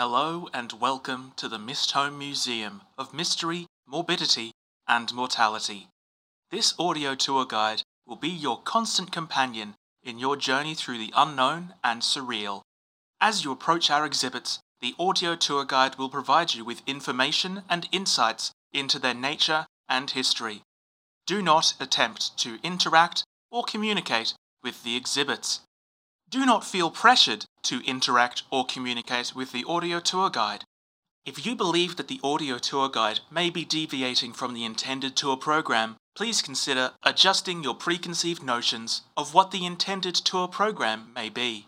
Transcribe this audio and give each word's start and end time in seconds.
Hello 0.00 0.48
and 0.54 0.74
welcome 0.74 1.32
to 1.34 1.48
the 1.48 1.58
Mistholme 1.58 2.16
Museum 2.16 2.82
of 2.96 3.12
Mystery, 3.12 3.66
Morbidity, 3.84 4.52
and 4.86 5.12
Mortality. 5.12 5.88
This 6.52 6.72
audio 6.78 7.16
tour 7.16 7.44
guide 7.44 7.82
will 8.06 8.14
be 8.14 8.28
your 8.28 8.62
constant 8.62 9.10
companion 9.10 9.74
in 10.04 10.20
your 10.20 10.36
journey 10.36 10.76
through 10.76 10.98
the 10.98 11.12
unknown 11.16 11.74
and 11.82 12.02
surreal. 12.02 12.62
As 13.20 13.42
you 13.42 13.50
approach 13.50 13.90
our 13.90 14.06
exhibits, 14.06 14.60
the 14.80 14.94
audio 15.00 15.34
tour 15.34 15.64
guide 15.64 15.96
will 15.96 16.08
provide 16.08 16.54
you 16.54 16.64
with 16.64 16.82
information 16.86 17.62
and 17.68 17.88
insights 17.90 18.52
into 18.72 19.00
their 19.00 19.14
nature 19.14 19.66
and 19.88 20.12
history. 20.12 20.62
Do 21.26 21.42
not 21.42 21.74
attempt 21.80 22.38
to 22.38 22.60
interact 22.62 23.24
or 23.50 23.64
communicate 23.64 24.34
with 24.62 24.84
the 24.84 24.94
exhibits. 24.94 25.62
Do 26.30 26.46
not 26.46 26.64
feel 26.64 26.92
pressured 26.92 27.46
to 27.68 27.86
interact 27.86 28.42
or 28.50 28.64
communicate 28.64 29.34
with 29.34 29.52
the 29.52 29.64
audio 29.68 30.00
tour 30.00 30.30
guide. 30.30 30.64
If 31.26 31.44
you 31.44 31.54
believe 31.54 31.96
that 31.96 32.08
the 32.08 32.20
audio 32.24 32.56
tour 32.56 32.88
guide 32.88 33.20
may 33.30 33.50
be 33.50 33.66
deviating 33.66 34.32
from 34.32 34.54
the 34.54 34.64
intended 34.64 35.14
tour 35.14 35.36
program, 35.36 35.96
please 36.16 36.40
consider 36.40 36.92
adjusting 37.02 37.62
your 37.62 37.74
preconceived 37.74 38.42
notions 38.42 39.02
of 39.18 39.34
what 39.34 39.50
the 39.50 39.66
intended 39.66 40.14
tour 40.14 40.48
program 40.48 41.12
may 41.14 41.28
be. 41.28 41.66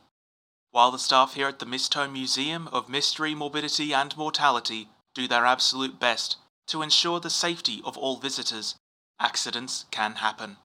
While 0.71 0.91
the 0.91 0.99
staff 0.99 1.35
here 1.35 1.49
at 1.49 1.59
the 1.59 1.67
Mistholme 1.67 2.12
Museum 2.12 2.69
of 2.69 2.89
Mystery, 2.89 3.35
Morbidity 3.35 3.93
and 3.93 4.17
Mortality 4.17 4.89
do 5.15 5.29
their 5.29 5.45
absolute 5.45 6.01
best 6.01 6.37
to 6.69 6.81
ensure 6.81 7.21
the 7.21 7.29
safety 7.29 7.83
of 7.85 7.98
all 7.98 8.17
visitors, 8.17 8.75
accidents 9.19 9.85
can 9.91 10.15
happen. 10.15 10.57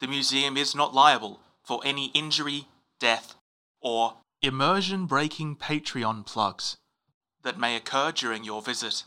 The 0.00 0.08
museum 0.08 0.56
is 0.56 0.74
not 0.74 0.92
liable 0.92 1.38
for 1.62 1.80
any 1.84 2.06
injury, 2.14 2.66
death, 2.98 3.36
or 3.80 4.14
immersion 4.42 5.06
breaking 5.06 5.56
Patreon 5.56 6.24
plugs 6.26 6.76
that 7.42 7.58
may 7.58 7.76
occur 7.76 8.12
during 8.12 8.44
your 8.44 8.60
visit. 8.60 9.04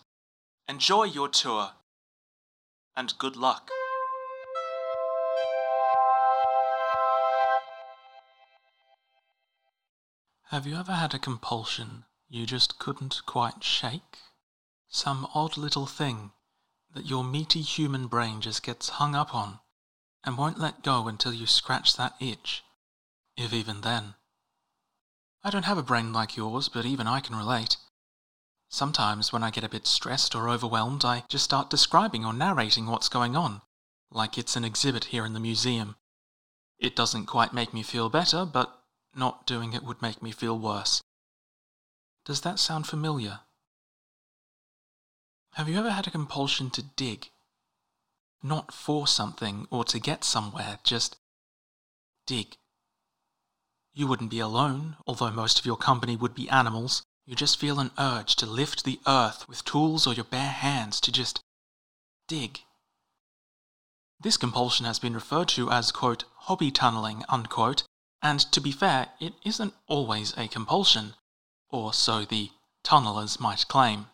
Enjoy 0.68 1.04
your 1.04 1.30
tour 1.30 1.72
and 2.96 3.14
good 3.18 3.36
luck. 3.36 3.70
Have 10.50 10.66
you 10.66 10.76
ever 10.76 10.94
had 10.94 11.14
a 11.14 11.20
compulsion 11.20 12.06
you 12.28 12.46
just 12.46 12.80
couldn't 12.80 13.22
quite 13.26 13.64
shake? 13.64 14.18
Some 14.88 15.28
odd 15.36 15.58
little 15.58 15.86
thing 15.86 16.32
that 16.96 17.06
your 17.06 17.24
meaty 17.24 17.62
human 17.62 18.08
brain 18.08 18.42
just 18.42 18.64
gets 18.64 18.90
hung 18.90 19.14
up 19.14 19.36
on 19.36 19.60
and 20.24 20.38
won't 20.38 20.60
let 20.60 20.84
go 20.84 21.08
until 21.08 21.34
you 21.34 21.46
scratch 21.46 21.96
that 21.98 22.16
itch, 22.20 22.64
if 23.38 23.54
even 23.54 23.82
then. 23.82 24.16
I 25.44 25.50
don't 25.50 25.66
have 25.66 25.78
a 25.78 25.84
brain 25.84 26.12
like 26.12 26.36
yours, 26.36 26.68
but 26.68 26.86
even 26.86 27.08
I 27.08 27.22
can 27.22 27.36
relate. 27.36 27.78
Sometimes 28.70 29.32
when 29.32 29.44
I 29.44 29.52
get 29.52 29.64
a 29.64 29.70
bit 29.70 29.88
stressed 29.88 30.36
or 30.36 30.50
overwhelmed, 30.50 31.06
I 31.06 31.24
just 31.30 31.46
start 31.46 31.70
describing 31.70 32.26
or 32.26 32.34
narrating 32.34 32.86
what's 32.86 33.10
going 33.10 33.36
on, 33.36 33.62
like 34.12 34.38
it's 34.38 34.56
an 34.56 34.66
exhibit 34.66 35.06
here 35.06 35.26
in 35.26 35.34
the 35.34 35.40
museum. 35.40 35.96
It 36.78 36.96
doesn't 36.96 37.26
quite 37.26 37.54
make 37.54 37.74
me 37.74 37.84
feel 37.84 38.10
better, 38.10 38.46
but 38.46 38.84
not 39.16 39.48
doing 39.48 39.74
it 39.74 39.84
would 39.84 40.02
make 40.02 40.22
me 40.22 40.32
feel 40.32 40.58
worse. 40.58 41.02
Does 42.26 42.42
that 42.42 42.60
sound 42.60 42.86
familiar? 42.86 43.40
Have 45.54 45.68
you 45.68 45.80
ever 45.80 45.90
had 45.90 46.06
a 46.06 46.12
compulsion 46.12 46.70
to 46.72 46.84
dig? 46.84 47.32
Not 48.44 48.74
for 48.74 49.08
something 49.08 49.68
or 49.72 49.84
to 49.86 50.00
get 50.00 50.24
somewhere, 50.24 50.80
just 50.84 51.18
dig. 52.28 52.58
You 53.94 54.08
wouldn't 54.08 54.30
be 54.30 54.40
alone, 54.40 54.98
although 55.06 55.32
most 55.32 55.60
of 55.60 55.66
your 55.66 55.78
company 55.78 56.16
would 56.16 56.36
be 56.36 56.50
animals. 56.50 57.04
You 57.26 57.36
just 57.36 57.60
feel 57.60 57.80
an 57.80 57.92
urge 57.98 58.36
to 58.38 58.46
lift 58.46 58.84
the 58.84 59.00
earth 59.06 59.48
with 59.48 59.66
tools 59.66 60.08
or 60.08 60.14
your 60.14 60.26
bare 60.26 60.52
hands 60.52 61.00
to 61.02 61.12
just 61.12 61.40
dig. 62.28 62.62
This 64.20 64.38
compulsion 64.38 64.86
has 64.86 65.00
been 65.00 65.14
referred 65.14 65.48
to 65.50 65.72
as, 65.72 65.92
quote, 65.92 66.24
hobby 66.36 66.72
tunneling, 66.72 67.24
unquote, 67.30 67.84
and 68.22 68.40
to 68.52 68.60
be 68.60 68.72
fair, 68.72 69.10
it 69.20 69.34
isn't 69.46 69.74
always 69.88 70.36
a 70.38 70.48
compulsion, 70.48 71.16
or 71.70 71.94
so 71.94 72.26
the 72.26 72.52
tunnelers 72.84 73.40
might 73.40 73.68
claim. 73.68 74.08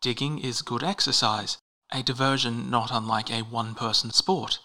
Digging 0.00 0.38
is 0.38 0.62
good 0.62 0.82
exercise, 0.82 1.58
a 1.92 2.02
diversion 2.02 2.68
not 2.68 2.90
unlike 2.90 3.30
a 3.30 3.42
one 3.42 3.74
person 3.74 4.10
sport. 4.10 4.58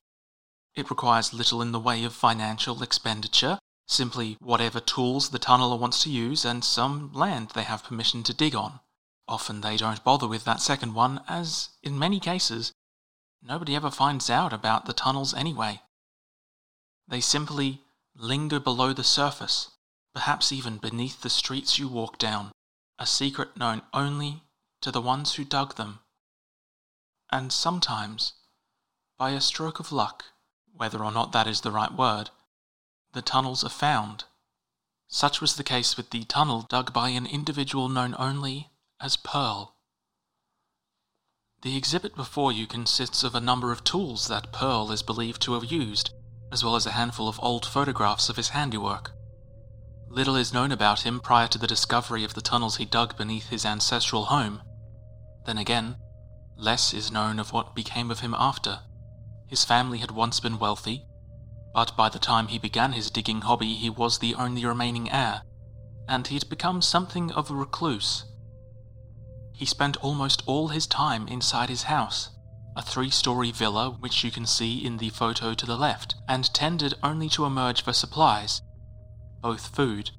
It 0.76 0.90
requires 0.90 1.34
little 1.34 1.62
in 1.62 1.72
the 1.72 1.80
way 1.80 2.04
of 2.04 2.14
financial 2.14 2.82
expenditure, 2.82 3.60
simply 3.90 4.38
whatever 4.40 4.80
tools 4.80 5.30
the 5.30 5.40
tunneler 5.40 5.78
wants 5.78 6.04
to 6.04 6.12
use 6.12 6.46
and 6.46 6.64
some 6.64 7.12
land 7.12 7.50
they 7.50 7.64
have 7.64 7.84
permission 7.84 8.22
to 8.24 8.34
dig 8.34 8.54
on. 8.54 8.80
Often 9.28 9.62
they 9.62 9.78
don't 9.78 10.04
bother 10.04 10.28
with 10.28 10.44
that 10.46 10.62
second 10.62 10.94
one, 10.94 11.22
as 11.28 11.70
in 11.82 11.98
many 11.98 12.20
cases, 12.20 12.72
nobody 13.42 13.76
ever 13.76 13.90
finds 13.90 14.30
out 14.30 14.54
about 14.54 14.86
the 14.86 14.94
tunnels 14.94 15.34
anyway. 15.34 15.82
They 17.08 17.22
simply 17.22 17.82
linger 18.16 18.60
below 18.60 18.94
the 18.94 19.04
surface, 19.04 19.72
perhaps 20.14 20.52
even 20.52 20.78
beneath 20.78 21.22
the 21.22 21.30
streets 21.30 21.80
you 21.80 21.88
walk 21.88 22.20
down, 22.20 22.52
a 23.00 23.08
secret 23.08 23.58
known 23.58 23.82
only 23.94 24.44
to 24.82 24.92
the 24.92 25.02
ones 25.02 25.34
who 25.34 25.44
dug 25.44 25.76
them. 25.76 26.00
And 27.32 27.52
sometimes, 27.52 28.34
by 29.18 29.32
a 29.32 29.42
stroke 29.42 29.80
of 29.80 29.92
luck, 29.92 30.26
whether 30.74 31.04
or 31.04 31.12
not 31.12 31.32
that 31.32 31.48
is 31.48 31.62
the 31.62 31.72
right 31.72 31.92
word, 31.92 32.30
the 33.14 33.22
tunnels 33.22 33.64
are 33.64 33.70
found. 33.70 34.26
Such 35.08 35.42
was 35.42 35.56
the 35.56 35.64
case 35.64 35.98
with 35.98 36.12
the 36.12 36.24
tunnel 36.26 36.62
dug 36.62 36.94
by 36.94 37.10
an 37.10 37.26
individual 37.26 37.90
known 37.90 38.16
only 38.18 38.72
as 39.02 39.16
Pearl. 39.16 39.76
The 41.62 41.76
exhibit 41.76 42.16
before 42.16 42.52
you 42.52 42.68
consists 42.68 43.24
of 43.24 43.36
a 43.36 43.42
number 43.42 43.72
of 43.72 43.84
tools 43.84 44.28
that 44.28 44.54
Pearl 44.54 44.92
is 44.92 45.02
believed 45.02 45.42
to 45.44 45.54
have 45.54 45.72
used 45.72 46.12
as 46.52 46.64
well 46.64 46.76
as 46.76 46.86
a 46.86 46.92
handful 46.92 47.28
of 47.28 47.40
old 47.42 47.66
photographs 47.66 48.30
of 48.30 48.36
his 48.36 48.50
handiwork. 48.50 49.12
Little 50.10 50.36
is 50.36 50.54
known 50.54 50.72
about 50.72 51.02
him 51.02 51.20
prior 51.20 51.48
to 51.48 51.58
the 51.58 51.68
discovery 51.68 52.24
of 52.24 52.34
the 52.34 52.42
tunnels 52.42 52.78
he 52.78 52.86
dug 52.86 53.16
beneath 53.18 53.50
his 53.50 53.66
ancestral 53.66 54.26
home. 54.26 54.62
Then 55.46 55.58
again, 55.58 55.98
less 56.58 56.94
is 56.94 57.12
known 57.12 57.40
of 57.40 57.54
what 57.54 57.76
became 57.76 58.10
of 58.10 58.22
him 58.22 58.34
after. 58.38 58.80
His 59.48 59.64
family 59.64 60.00
had 60.00 60.12
once 60.12 60.40
been 60.40 60.60
wealthy, 60.60 61.06
but 61.74 61.96
by 61.96 62.10
the 62.10 62.20
time 62.20 62.48
he 62.48 62.58
began 62.58 62.94
his 62.94 63.12
digging 63.12 63.42
hobby, 63.42 63.76
he 63.76 63.90
was 63.90 64.20
the 64.20 64.36
only 64.36 64.66
remaining 64.66 65.12
heir, 65.12 65.44
and 66.08 66.28
he'd 66.28 66.50
become 66.50 66.82
something 66.82 67.32
of 67.32 67.52
a 67.52 67.56
recluse. 67.56 68.26
He 69.54 69.66
spent 69.66 69.98
almost 69.98 70.42
all 70.46 70.70
his 70.70 70.88
time 70.88 71.28
inside 71.28 71.70
his 71.70 71.84
house, 71.84 72.30
a 72.76 72.82
three 72.82 73.10
story 73.10 73.52
villa 73.52 73.92
which 73.92 74.24
you 74.24 74.32
can 74.32 74.46
see 74.46 74.84
in 74.84 74.98
the 74.98 75.10
photo 75.10 75.54
to 75.54 75.66
the 75.66 75.78
left, 75.78 76.16
and 76.28 76.54
tended 76.54 76.94
only 77.04 77.30
to 77.30 77.46
emerge 77.46 77.84
for 77.84 77.94
supplies, 77.94 78.62
both 79.42 79.76
food 79.76 80.12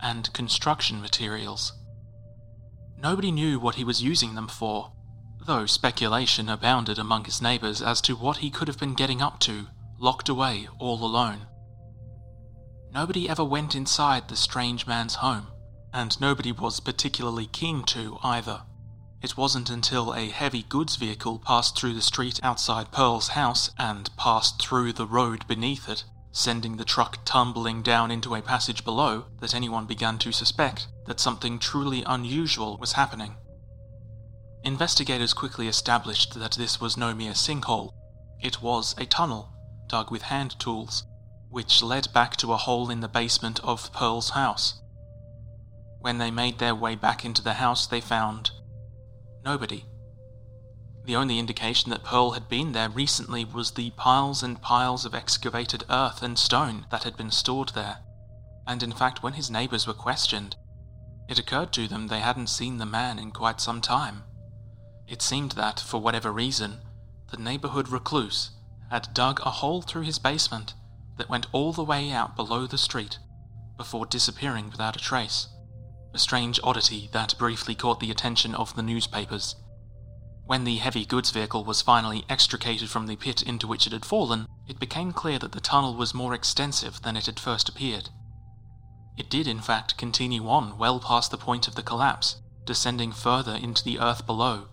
and 0.00 0.32
construction 0.32 1.00
materials. 1.00 1.72
Nobody 2.98 3.32
knew 3.32 3.58
what 3.58 3.76
he 3.76 3.84
was 3.84 4.02
using 4.02 4.34
them 4.34 4.48
for, 4.48 4.92
though 5.46 5.66
speculation 5.66 6.48
abounded 6.48 6.98
among 6.98 7.24
his 7.24 7.40
neighbours 7.40 7.80
as 7.80 8.00
to 8.02 8.14
what 8.14 8.38
he 8.38 8.50
could 8.50 8.68
have 8.68 8.78
been 8.78 8.94
getting 8.94 9.22
up 9.22 9.40
to, 9.40 9.68
locked 10.00 10.30
away 10.30 10.66
all 10.78 11.04
alone. 11.04 11.46
Nobody 12.92 13.28
ever 13.28 13.44
went 13.44 13.74
inside 13.74 14.28
the 14.28 14.36
strange 14.36 14.86
man's 14.86 15.16
home, 15.16 15.48
and 15.92 16.18
nobody 16.20 16.50
was 16.50 16.80
particularly 16.80 17.46
keen 17.46 17.84
to 17.84 18.18
either. 18.22 18.62
It 19.22 19.36
wasn't 19.36 19.68
until 19.68 20.14
a 20.14 20.30
heavy 20.30 20.62
goods 20.62 20.96
vehicle 20.96 21.38
passed 21.38 21.78
through 21.78 21.92
the 21.92 22.00
street 22.00 22.40
outside 22.42 22.90
Pearl's 22.90 23.28
house 23.28 23.70
and 23.78 24.10
passed 24.16 24.60
through 24.60 24.94
the 24.94 25.06
road 25.06 25.46
beneath 25.46 25.88
it, 25.88 26.04
sending 26.32 26.78
the 26.78 26.84
truck 26.84 27.18
tumbling 27.26 27.82
down 27.82 28.10
into 28.10 28.34
a 28.34 28.40
passage 28.40 28.84
below, 28.84 29.26
that 29.40 29.54
anyone 29.54 29.84
began 29.84 30.16
to 30.18 30.32
suspect 30.32 30.88
that 31.06 31.20
something 31.20 31.58
truly 31.58 32.02
unusual 32.04 32.78
was 32.78 32.92
happening. 32.92 33.36
Investigators 34.64 35.34
quickly 35.34 35.68
established 35.68 36.38
that 36.38 36.52
this 36.52 36.80
was 36.80 36.96
no 36.96 37.14
mere 37.14 37.32
sinkhole. 37.34 37.92
It 38.40 38.62
was 38.62 38.94
a 38.96 39.04
tunnel, 39.04 39.52
dug 39.90 40.10
with 40.10 40.22
hand 40.22 40.58
tools, 40.58 41.04
which 41.48 41.82
led 41.82 42.12
back 42.12 42.36
to 42.36 42.52
a 42.52 42.56
hole 42.56 42.90
in 42.90 43.00
the 43.00 43.08
basement 43.08 43.58
of 43.64 43.92
Pearl's 43.92 44.30
house. 44.30 44.80
When 45.98 46.18
they 46.18 46.30
made 46.30 46.58
their 46.58 46.74
way 46.74 46.94
back 46.94 47.24
into 47.24 47.42
the 47.42 47.54
house, 47.54 47.86
they 47.86 48.00
found 48.00 48.52
Nobody. 49.44 49.86
The 51.06 51.16
only 51.16 51.38
indication 51.38 51.90
that 51.90 52.04
Pearl 52.04 52.32
had 52.32 52.48
been 52.48 52.72
there 52.72 52.90
recently 52.90 53.44
was 53.44 53.72
the 53.72 53.90
piles 53.90 54.42
and 54.42 54.60
piles 54.60 55.04
of 55.04 55.14
excavated 55.14 55.82
earth 55.88 56.22
and 56.22 56.38
stone 56.38 56.86
that 56.90 57.04
had 57.04 57.16
been 57.16 57.30
stored 57.30 57.70
there. 57.70 57.98
And 58.66 58.82
in 58.82 58.92
fact, 58.92 59.22
when 59.22 59.32
his 59.32 59.50
neighbours 59.50 59.86
were 59.86 59.94
questioned, 59.94 60.56
it 61.28 61.38
occurred 61.38 61.72
to 61.72 61.88
them 61.88 62.08
they 62.08 62.20
hadn't 62.20 62.48
seen 62.48 62.76
the 62.76 62.86
man 62.86 63.18
in 63.18 63.30
quite 63.30 63.60
some 63.60 63.80
time. 63.80 64.24
It 65.08 65.22
seemed 65.22 65.52
that, 65.52 65.80
for 65.80 66.00
whatever 66.00 66.30
reason, 66.30 66.82
the 67.30 67.38
neighbourhood 67.38 67.88
recluse 67.88 68.50
had 68.90 69.12
dug 69.14 69.40
a 69.44 69.50
hole 69.50 69.82
through 69.82 70.02
his 70.02 70.18
basement 70.18 70.74
that 71.16 71.28
went 71.28 71.46
all 71.52 71.72
the 71.72 71.84
way 71.84 72.10
out 72.10 72.34
below 72.36 72.66
the 72.66 72.78
street 72.78 73.18
before 73.76 74.04
disappearing 74.06 74.68
without 74.70 74.96
a 74.96 74.98
trace. 74.98 75.48
a 76.12 76.18
strange 76.18 76.58
oddity 76.64 77.08
that 77.12 77.38
briefly 77.38 77.74
caught 77.74 78.00
the 78.00 78.10
attention 78.10 78.54
of 78.54 78.74
the 78.74 78.82
newspapers. 78.82 79.54
When 80.44 80.64
the 80.64 80.76
heavy 80.76 81.04
goods 81.04 81.30
vehicle 81.30 81.64
was 81.64 81.82
finally 81.82 82.24
extricated 82.28 82.90
from 82.90 83.06
the 83.06 83.16
pit 83.16 83.42
into 83.42 83.68
which 83.68 83.86
it 83.86 83.92
had 83.92 84.04
fallen, 84.04 84.46
it 84.66 84.80
became 84.80 85.12
clear 85.12 85.38
that 85.38 85.52
the 85.52 85.60
tunnel 85.60 85.94
was 85.94 86.12
more 86.14 86.34
extensive 86.34 87.02
than 87.02 87.16
it 87.16 87.26
had 87.26 87.38
first 87.38 87.68
appeared. 87.68 88.08
It 89.16 89.30
did, 89.30 89.46
in 89.46 89.60
fact, 89.60 89.96
continue 89.96 90.48
on 90.48 90.78
well 90.78 90.98
past 90.98 91.30
the 91.30 91.38
point 91.38 91.68
of 91.68 91.76
the 91.76 91.82
collapse, 91.82 92.36
descending 92.64 93.12
further 93.12 93.54
into 93.54 93.84
the 93.84 94.00
earth 94.00 94.26
below. 94.26 94.66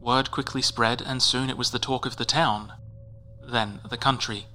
Word 0.00 0.30
quickly 0.30 0.62
spread, 0.62 1.00
and 1.00 1.22
soon 1.22 1.48
it 1.48 1.56
was 1.56 1.70
the 1.70 1.78
talk 1.78 2.04
of 2.04 2.16
the 2.16 2.24
town, 2.24 2.72
then 3.50 3.80
the 3.88 3.96
country. 3.96 4.46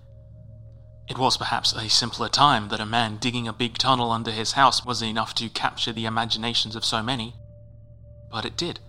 It 1.09 1.17
was 1.17 1.37
perhaps 1.37 1.73
a 1.73 1.89
simpler 1.89 2.29
time 2.29 2.69
that 2.69 2.79
a 2.79 2.85
man 2.85 3.17
digging 3.17 3.47
a 3.47 3.53
big 3.53 3.77
tunnel 3.77 4.11
under 4.11 4.31
his 4.31 4.53
house 4.53 4.85
was 4.85 5.01
enough 5.01 5.35
to 5.35 5.49
capture 5.49 5.91
the 5.91 6.05
imaginations 6.05 6.75
of 6.75 6.85
so 6.85 7.03
many. 7.03 7.35
But 8.31 8.45
it 8.45 8.55
did. 8.55 8.79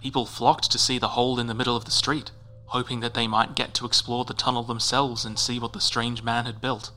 People 0.00 0.26
flocked 0.26 0.70
to 0.70 0.78
see 0.78 0.98
the 0.98 1.08
hole 1.08 1.40
in 1.40 1.46
the 1.46 1.54
middle 1.54 1.76
of 1.76 1.84
the 1.84 1.90
street, 1.90 2.30
hoping 2.66 3.00
that 3.00 3.14
they 3.14 3.26
might 3.26 3.54
get 3.54 3.72
to 3.74 3.86
explore 3.86 4.24
the 4.24 4.34
tunnel 4.34 4.62
themselves 4.62 5.24
and 5.24 5.38
see 5.38 5.58
what 5.58 5.72
the 5.72 5.80
strange 5.80 6.22
man 6.22 6.44
had 6.44 6.60
built. 6.60 6.90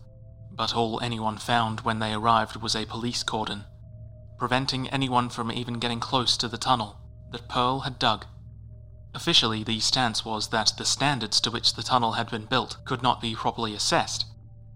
But 0.52 0.76
all 0.76 1.00
anyone 1.02 1.38
found 1.38 1.82
when 1.82 2.00
they 2.00 2.14
arrived 2.14 2.58
was 2.58 2.76
a 2.76 2.86
police 2.86 3.24
cordon, 3.24 3.64
preventing 4.38 4.90
anyone 4.90 5.30
from 5.30 5.52
even 5.52 5.80
getting 5.80 6.00
close 6.00 6.36
to 6.38 6.48
the 6.48 6.58
tunnel 6.58 6.98
that 7.32 7.48
Pearl 7.48 7.82
had 7.82 7.98
dug. 8.00 8.26
Officially, 9.16 9.64
the 9.64 9.80
stance 9.80 10.24
was 10.24 10.50
that 10.50 10.74
the 10.78 10.86
standards 10.86 11.42
to 11.42 11.50
which 11.50 11.74
the 11.74 11.82
tunnel 11.84 12.14
had 12.14 12.30
been 12.30 12.46
built 12.46 12.78
could 12.86 13.02
not 13.02 13.20
be 13.20 13.34
properly 13.34 13.74
assessed, 13.74 14.26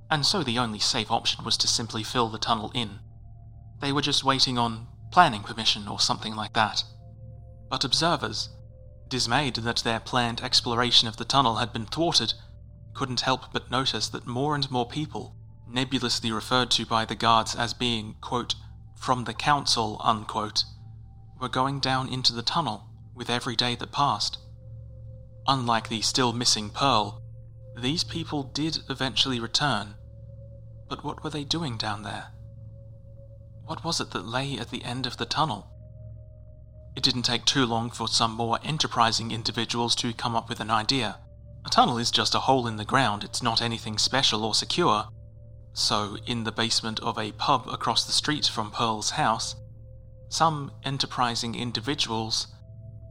and 0.10 0.26
so 0.26 0.44
the 0.44 0.58
only 0.58 0.80
safe 0.80 1.12
option 1.12 1.44
was 1.44 1.56
to 1.58 1.68
simply 1.68 2.04
fill 2.04 2.30
the 2.30 2.40
tunnel 2.40 2.72
in. 2.74 3.00
They 3.80 3.92
were 3.92 4.02
just 4.02 4.24
waiting 4.24 4.58
on 4.58 4.88
planning 5.12 5.44
permission 5.44 5.88
or 5.88 6.00
something 6.00 6.36
like 6.36 6.54
that. 6.54 6.84
But 7.70 7.84
observers, 7.84 8.50
dismayed 9.08 9.56
that 9.56 9.78
their 9.78 10.00
planned 10.00 10.42
exploration 10.42 11.08
of 11.08 11.18
the 11.18 11.26
tunnel 11.26 11.58
had 11.58 11.72
been 11.72 11.86
thwarted, 11.86 12.34
couldn't 12.96 13.22
help 13.22 13.54
but 13.54 13.70
notice 13.70 14.10
that 14.10 14.26
more 14.26 14.56
and 14.56 14.70
more 14.72 14.88
people, 14.88 15.36
nebulously 15.68 16.32
referred 16.32 16.72
to 16.72 16.86
by 16.86 17.06
the 17.06 17.16
guards 17.16 17.54
as 17.56 17.76
being, 17.76 18.16
quote, 18.22 18.56
from 18.96 19.26
the 19.26 19.34
council, 19.34 20.02
unquote, 20.04 20.64
were 21.40 21.50
going 21.50 21.80
down 21.80 22.08
into 22.08 22.34
the 22.34 22.42
tunnel 22.42 22.90
with 23.16 23.30
every 23.30 23.56
day 23.56 23.76
that 23.76 23.92
passed. 23.92 24.38
Unlike 25.48 25.90
the 25.90 26.02
still 26.02 26.34
missing 26.34 26.70
Pearl, 26.70 27.22
these 27.76 28.04
people 28.04 28.44
did 28.44 28.80
eventually 28.90 29.40
return. 29.40 29.96
But 30.88 31.04
what 31.04 31.24
were 31.24 31.30
they 31.30 31.44
doing 31.44 31.78
down 31.78 32.04
there? 32.04 32.28
What 33.66 33.84
was 33.84 34.00
it 34.00 34.12
that 34.12 34.28
lay 34.28 34.58
at 34.58 34.70
the 34.70 34.84
end 34.84 35.06
of 35.06 35.18
the 35.18 35.26
tunnel? 35.26 35.68
It 36.96 37.04
didn't 37.04 37.24
take 37.24 37.46
too 37.46 37.66
long 37.66 37.90
for 37.90 38.08
some 38.08 38.32
more 38.32 38.60
enterprising 38.64 39.32
individuals 39.32 39.96
to 39.96 40.14
come 40.14 40.36
up 40.36 40.50
with 40.50 40.60
an 40.60 40.70
idea. 40.70 41.20
A 41.66 41.70
tunnel 41.70 41.98
is 41.98 42.12
just 42.12 42.36
a 42.36 42.42
hole 42.42 42.68
in 42.68 42.76
the 42.76 42.86
ground, 42.86 43.24
it's 43.24 43.42
not 43.42 43.62
anything 43.62 43.98
special 43.98 44.46
or 44.46 44.54
secure. 44.54 45.08
So, 45.74 46.18
in 46.28 46.44
the 46.44 46.52
basement 46.52 47.00
of 47.00 47.18
a 47.18 47.32
pub 47.32 47.68
across 47.68 48.06
the 48.06 48.12
street 48.12 48.46
from 48.46 48.70
Pearl's 48.70 49.12
house, 49.12 49.56
some 50.30 50.72
enterprising 50.84 51.56
individuals 51.56 52.48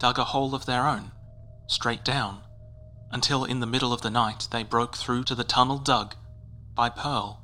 dug 0.03 0.19
a 0.19 0.25
hole 0.25 0.55
of 0.55 0.67
their 0.67 0.87
own, 0.87 1.13
straight 1.67 2.05
down, 2.05 2.43
until 3.13 3.45
in 3.45 3.61
the 3.61 3.67
middle 3.67 3.93
of 3.93 4.03
the 4.03 4.11
night 4.11 4.49
they 4.51 4.63
broke 4.63 4.97
through 4.97 5.25
to 5.25 5.35
the 5.35 5.45
tunnel 5.45 5.79
dug 5.79 6.15
by 6.75 6.89
Pearl. 6.89 7.41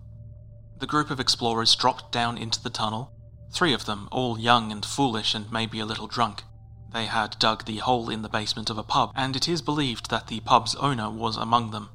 The 0.81 0.87
group 0.87 1.10
of 1.10 1.20
explorers 1.20 1.75
dropped 1.75 2.12
down 2.12 2.37
into 2.37 2.62
the 2.62 2.70
tunnel 2.70 3.12
Three 3.50 3.72
of 3.72 3.87
them, 3.87 4.08
all 4.12 4.38
young 4.38 4.70
and 4.70 4.84
foolish 4.84 5.34
and 5.34 5.50
maybe 5.50 5.81
a 5.81 5.87
little 5.87 6.06
drunk. 6.06 6.44
They 6.93 7.06
had 7.06 7.38
dug 7.38 7.64
the 7.64 7.78
hole 7.78 8.10
in 8.10 8.22
the 8.22 8.28
basement 8.28 8.70
of 8.70 8.78
a 8.78 8.82
pub, 8.82 9.12
and 9.14 9.34
it 9.37 9.49
is 9.49 9.62
believed 9.62 10.10
that 10.10 10.26
the 10.26 10.40
pub's 10.40 10.75
owner 10.76 11.10
was 11.10 11.37
among 11.37 11.70
them. 11.70 11.90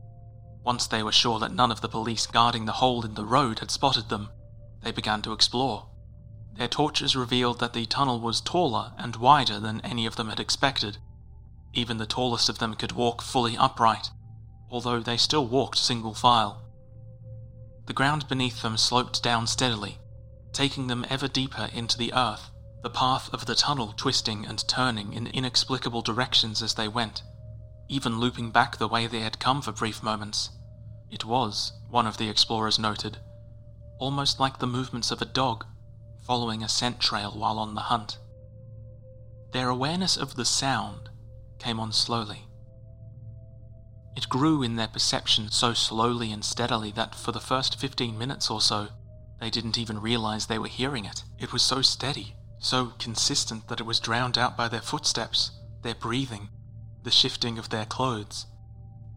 Once 0.64 0.88
they 0.88 1.04
were 1.04 1.12
sure 1.12 1.40
that 1.40 1.54
none 1.54 1.72
of 1.72 1.82
the 1.82 1.90
police 1.90 2.26
guarding 2.26 2.66
the 2.66 2.80
hole 2.84 3.06
in 3.06 3.14
the 3.14 3.26
road 3.26 3.60
had 3.60 3.70
spotted 3.70 4.10
them, 4.10 4.30
they 4.82 4.92
began 4.92 5.22
to 5.22 5.34
explore. 5.34 5.90
Their 6.56 6.68
torches 6.68 7.16
revealed 7.16 7.60
that 7.60 7.74
the 7.74 7.86
tunnel 7.86 8.20
was 8.20 8.40
taller 8.40 8.94
and 8.98 9.16
wider 9.16 9.60
than 9.60 9.82
any 9.82 10.06
of 10.06 10.16
them 10.16 10.30
had 10.30 10.40
expected. 10.40 10.98
Even 11.74 11.98
the 11.98 12.06
tallest 12.06 12.48
of 12.48 12.60
them 12.60 12.76
could 12.76 12.92
walk 12.92 13.22
fully 13.22 13.58
upright, 13.58 14.12
although 14.70 15.00
they 15.00 15.18
still 15.18 15.48
walked 15.48 15.78
single 15.78 16.14
file. 16.14 16.62
The 17.88 17.94
ground 17.94 18.28
beneath 18.28 18.62
them 18.62 18.78
sloped 18.78 19.24
down 19.24 19.48
steadily, 19.48 19.98
taking 20.52 20.88
them 20.88 21.06
ever 21.10 21.28
deeper 21.28 21.70
into 21.74 21.98
the 21.98 22.14
earth, 22.14 22.52
the 22.84 22.90
path 22.90 23.34
of 23.34 23.46
the 23.46 23.56
tunnel 23.56 23.94
twisting 23.98 24.46
and 24.46 24.66
turning 24.68 25.14
in 25.14 25.28
inexplicable 25.28 26.02
directions 26.04 26.62
as 26.62 26.76
they 26.76 26.88
went, 26.88 27.24
even 27.90 28.20
looping 28.20 28.52
back 28.52 28.78
the 28.78 28.88
way 28.88 29.08
they 29.08 29.22
had 29.22 29.40
come 29.40 29.62
for 29.62 29.72
brief 29.72 30.04
moments. 30.04 30.52
It 31.10 31.26
was, 31.26 31.74
one 31.90 32.06
of 32.06 32.18
the 32.18 32.30
explorers 32.30 32.78
noted, 32.78 33.18
almost 34.00 34.40
like 34.40 34.60
the 34.60 34.68
movements 34.68 35.10
of 35.12 35.22
a 35.22 35.26
dog 35.26 35.66
following 36.26 36.64
a 36.64 36.70
scent 36.70 37.00
trail 37.00 37.32
while 37.32 37.60
on 37.60 37.76
the 37.76 37.82
hunt. 37.82 38.18
Their 39.52 39.70
awareness 39.70 40.18
of 40.18 40.36
the 40.36 40.46
sound 40.46 41.10
came 41.60 41.80
on 41.80 41.92
slowly. 41.92 42.48
It 44.16 44.30
grew 44.30 44.64
in 44.64 44.76
their 44.76 44.88
perception 44.88 45.52
so 45.52 45.74
slowly 45.74 46.32
and 46.32 46.46
steadily 46.46 46.92
that 46.92 47.16
for 47.16 47.32
the 47.32 47.40
first 47.40 47.80
15 47.80 48.18
minutes 48.18 48.50
or 48.50 48.62
so, 48.62 48.90
they 49.40 49.50
didn't 49.50 49.78
even 49.78 50.02
realize 50.02 50.46
they 50.46 50.60
were 50.60 50.68
hearing 50.68 51.06
it. 51.06 51.24
It 51.40 51.52
was 51.52 51.62
so 51.62 51.82
steady, 51.82 52.36
so 52.60 52.94
consistent 53.00 53.68
that 53.68 53.80
it 53.80 53.86
was 53.86 54.00
drowned 54.00 54.38
out 54.38 54.56
by 54.56 54.68
their 54.68 54.82
footsteps, 54.82 55.52
their 55.82 55.96
breathing, 55.96 56.50
the 57.04 57.12
shifting 57.12 57.58
of 57.58 57.70
their 57.70 57.86
clothes. 57.86 58.46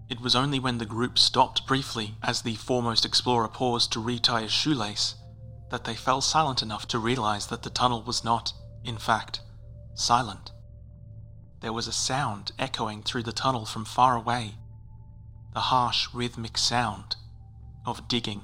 It 0.09 0.21
was 0.21 0.35
only 0.35 0.59
when 0.59 0.79
the 0.79 0.87
group 0.87 1.19
stopped 1.19 1.67
briefly 1.67 2.17
as 2.23 2.43
the 2.43 2.57
foremost 2.57 3.05
explorer 3.05 3.49
paused 3.49 3.93
to 3.93 4.01
retie 4.01 4.45
a 4.45 4.49
shoelace 4.49 5.15
that 5.71 5.85
they 5.85 5.95
fell 5.95 6.21
silent 6.21 6.63
enough 6.63 6.87
to 6.89 6.99
realize 6.99 7.47
that 7.49 7.63
the 7.63 7.71
tunnel 7.71 8.03
was 8.03 8.25
not, 8.25 8.53
in 8.85 8.99
fact, 8.99 9.41
silent. 9.95 10.53
There 11.61 11.73
was 11.73 11.89
a 11.89 11.93
sound 11.93 12.53
echoing 12.59 13.03
through 13.03 13.25
the 13.25 13.33
tunnel 13.33 13.67
from 13.67 13.85
far 13.85 14.17
away, 14.17 14.57
the 15.55 15.61
harsh 15.61 16.09
rhythmic 16.13 16.59
sound 16.59 17.17
of 17.85 18.09
digging. 18.09 18.43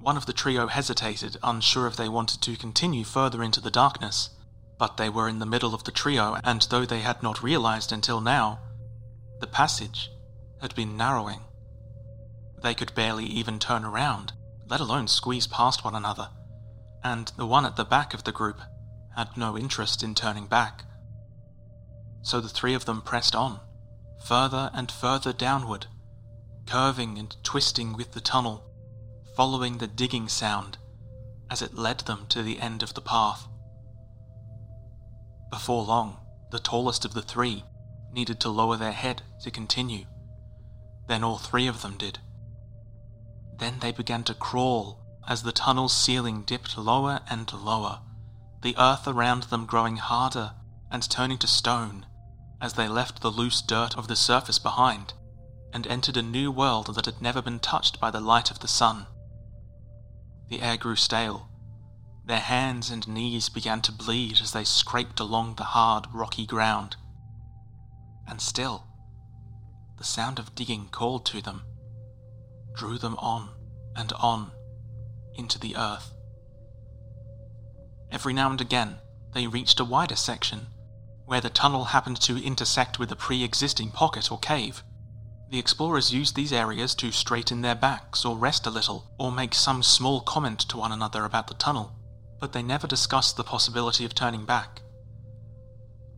One 0.00 0.16
of 0.16 0.26
the 0.26 0.32
trio 0.32 0.68
hesitated, 0.68 1.36
unsure 1.42 1.86
if 1.86 1.96
they 1.96 2.08
wanted 2.08 2.40
to 2.42 2.56
continue 2.56 3.04
further 3.04 3.42
into 3.42 3.60
the 3.60 3.70
darkness, 3.70 4.30
but 4.78 4.96
they 4.96 5.08
were 5.08 5.28
in 5.28 5.38
the 5.38 5.46
middle 5.46 5.74
of 5.74 5.84
the 5.84 5.90
trio, 5.92 6.38
and 6.44 6.62
though 6.62 6.84
they 6.84 7.00
had 7.00 7.22
not 7.22 7.42
realized 7.42 7.92
until 7.92 8.20
now, 8.20 8.60
the 9.40 9.46
passage 9.46 10.10
had 10.60 10.74
been 10.74 10.96
narrowing. 10.96 11.40
They 12.62 12.74
could 12.74 12.94
barely 12.94 13.26
even 13.26 13.58
turn 13.58 13.84
around, 13.84 14.32
let 14.68 14.80
alone 14.80 15.08
squeeze 15.08 15.46
past 15.46 15.84
one 15.84 15.94
another, 15.94 16.30
and 17.02 17.32
the 17.36 17.46
one 17.46 17.64
at 17.64 17.76
the 17.76 17.84
back 17.84 18.14
of 18.14 18.24
the 18.24 18.32
group 18.32 18.60
had 19.16 19.36
no 19.36 19.56
interest 19.56 20.02
in 20.02 20.14
turning 20.14 20.46
back. 20.46 20.84
So 22.22 22.40
the 22.40 22.48
three 22.48 22.74
of 22.74 22.84
them 22.84 23.02
pressed 23.02 23.34
on, 23.34 23.60
further 24.24 24.70
and 24.74 24.90
further 24.90 25.32
downward, 25.32 25.86
curving 26.66 27.18
and 27.18 27.34
twisting 27.42 27.96
with 27.96 28.12
the 28.12 28.20
tunnel 28.20 28.68
following 29.38 29.78
the 29.78 29.86
digging 29.86 30.26
sound 30.26 30.76
as 31.48 31.62
it 31.62 31.72
led 31.72 32.00
them 32.00 32.26
to 32.28 32.42
the 32.42 32.58
end 32.58 32.82
of 32.82 32.94
the 32.94 33.00
path. 33.00 33.46
Before 35.48 35.84
long, 35.84 36.16
the 36.50 36.58
tallest 36.58 37.04
of 37.04 37.14
the 37.14 37.22
three 37.22 37.62
needed 38.12 38.40
to 38.40 38.48
lower 38.48 38.76
their 38.76 38.90
head 38.90 39.22
to 39.42 39.52
continue. 39.52 40.06
Then 41.06 41.22
all 41.22 41.38
three 41.38 41.68
of 41.68 41.82
them 41.82 41.94
did. 41.96 42.18
Then 43.58 43.80
they 43.80 43.92
began 43.92 44.24
to 44.24 44.34
crawl 44.34 45.00
as 45.26 45.42
the 45.42 45.52
tunnel's 45.52 45.92
ceiling 45.92 46.42
dipped 46.42 46.78
lower 46.78 47.20
and 47.28 47.52
lower, 47.52 48.00
the 48.62 48.76
earth 48.78 49.06
around 49.06 49.44
them 49.44 49.66
growing 49.66 49.96
harder 49.96 50.54
and 50.90 51.08
turning 51.08 51.38
to 51.38 51.46
stone 51.46 52.06
as 52.60 52.72
they 52.74 52.88
left 52.88 53.20
the 53.20 53.30
loose 53.30 53.60
dirt 53.62 53.96
of 53.96 54.08
the 54.08 54.16
surface 54.16 54.58
behind 54.58 55.12
and 55.72 55.86
entered 55.86 56.16
a 56.16 56.22
new 56.22 56.50
world 56.50 56.94
that 56.94 57.04
had 57.04 57.20
never 57.20 57.42
been 57.42 57.58
touched 57.58 58.00
by 58.00 58.10
the 58.10 58.20
light 58.20 58.50
of 58.50 58.60
the 58.60 58.68
sun. 58.68 59.06
The 60.48 60.62
air 60.62 60.76
grew 60.76 60.96
stale. 60.96 61.48
Their 62.24 62.40
hands 62.40 62.90
and 62.90 63.06
knees 63.06 63.48
began 63.48 63.82
to 63.82 63.92
bleed 63.92 64.40
as 64.40 64.52
they 64.52 64.64
scraped 64.64 65.20
along 65.20 65.54
the 65.54 65.64
hard, 65.64 66.06
rocky 66.12 66.46
ground. 66.46 66.96
And 68.26 68.40
still, 68.40 68.86
the 69.98 70.04
sound 70.04 70.38
of 70.38 70.54
digging 70.54 70.88
called 70.88 71.26
to 71.26 71.42
them, 71.42 71.62
drew 72.74 72.98
them 72.98 73.16
on 73.16 73.50
and 73.96 74.12
on 74.14 74.52
into 75.34 75.58
the 75.58 75.76
earth. 75.76 76.12
Every 78.10 78.32
now 78.32 78.50
and 78.50 78.60
again, 78.60 78.98
they 79.34 79.46
reached 79.46 79.80
a 79.80 79.84
wider 79.84 80.16
section, 80.16 80.68
where 81.26 81.40
the 81.40 81.50
tunnel 81.50 81.86
happened 81.86 82.20
to 82.22 82.42
intersect 82.42 82.98
with 82.98 83.12
a 83.12 83.16
pre 83.16 83.44
existing 83.44 83.90
pocket 83.90 84.32
or 84.32 84.38
cave. 84.38 84.82
The 85.50 85.58
explorers 85.58 86.12
used 86.12 86.34
these 86.34 86.52
areas 86.52 86.94
to 86.96 87.10
straighten 87.12 87.62
their 87.62 87.74
backs 87.74 88.24
or 88.24 88.36
rest 88.36 88.66
a 88.66 88.70
little, 88.70 89.10
or 89.18 89.32
make 89.32 89.54
some 89.54 89.82
small 89.82 90.20
comment 90.20 90.60
to 90.60 90.76
one 90.76 90.92
another 90.92 91.24
about 91.24 91.46
the 91.46 91.54
tunnel. 91.54 91.94
but 92.40 92.52
they 92.52 92.62
never 92.62 92.86
discussed 92.86 93.36
the 93.36 93.44
possibility 93.44 94.04
of 94.04 94.14
turning 94.14 94.44
back. 94.44 94.82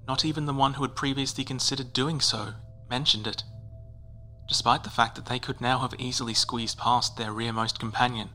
Not 0.07 0.25
even 0.25 0.47
the 0.47 0.53
one 0.53 0.75
who 0.75 0.83
had 0.83 0.95
previously 0.95 1.45
considered 1.45 1.93
doing 1.93 2.21
so 2.21 2.55
mentioned 2.89 3.27
it, 3.27 3.43
despite 4.51 4.83
the 4.83 4.91
fact 4.91 5.15
that 5.15 5.27
they 5.27 5.39
could 5.39 5.61
now 5.61 5.79
have 5.79 5.95
easily 5.97 6.35
squeezed 6.35 6.77
past 6.77 7.17
their 7.17 7.33
rearmost 7.33 7.79
companion 7.79 8.29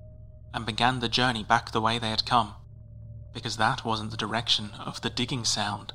and 0.54 0.66
began 0.66 1.02
the 1.02 1.10
journey 1.10 1.44
back 1.44 1.70
the 1.70 1.82
way 1.82 2.00
they 2.00 2.10
had 2.10 2.26
come, 2.26 2.54
because 3.34 3.58
that 3.58 3.84
wasn't 3.84 4.10
the 4.10 4.16
direction 4.16 4.72
of 4.80 5.02
the 5.02 5.10
digging 5.10 5.44
sound. 5.44 5.92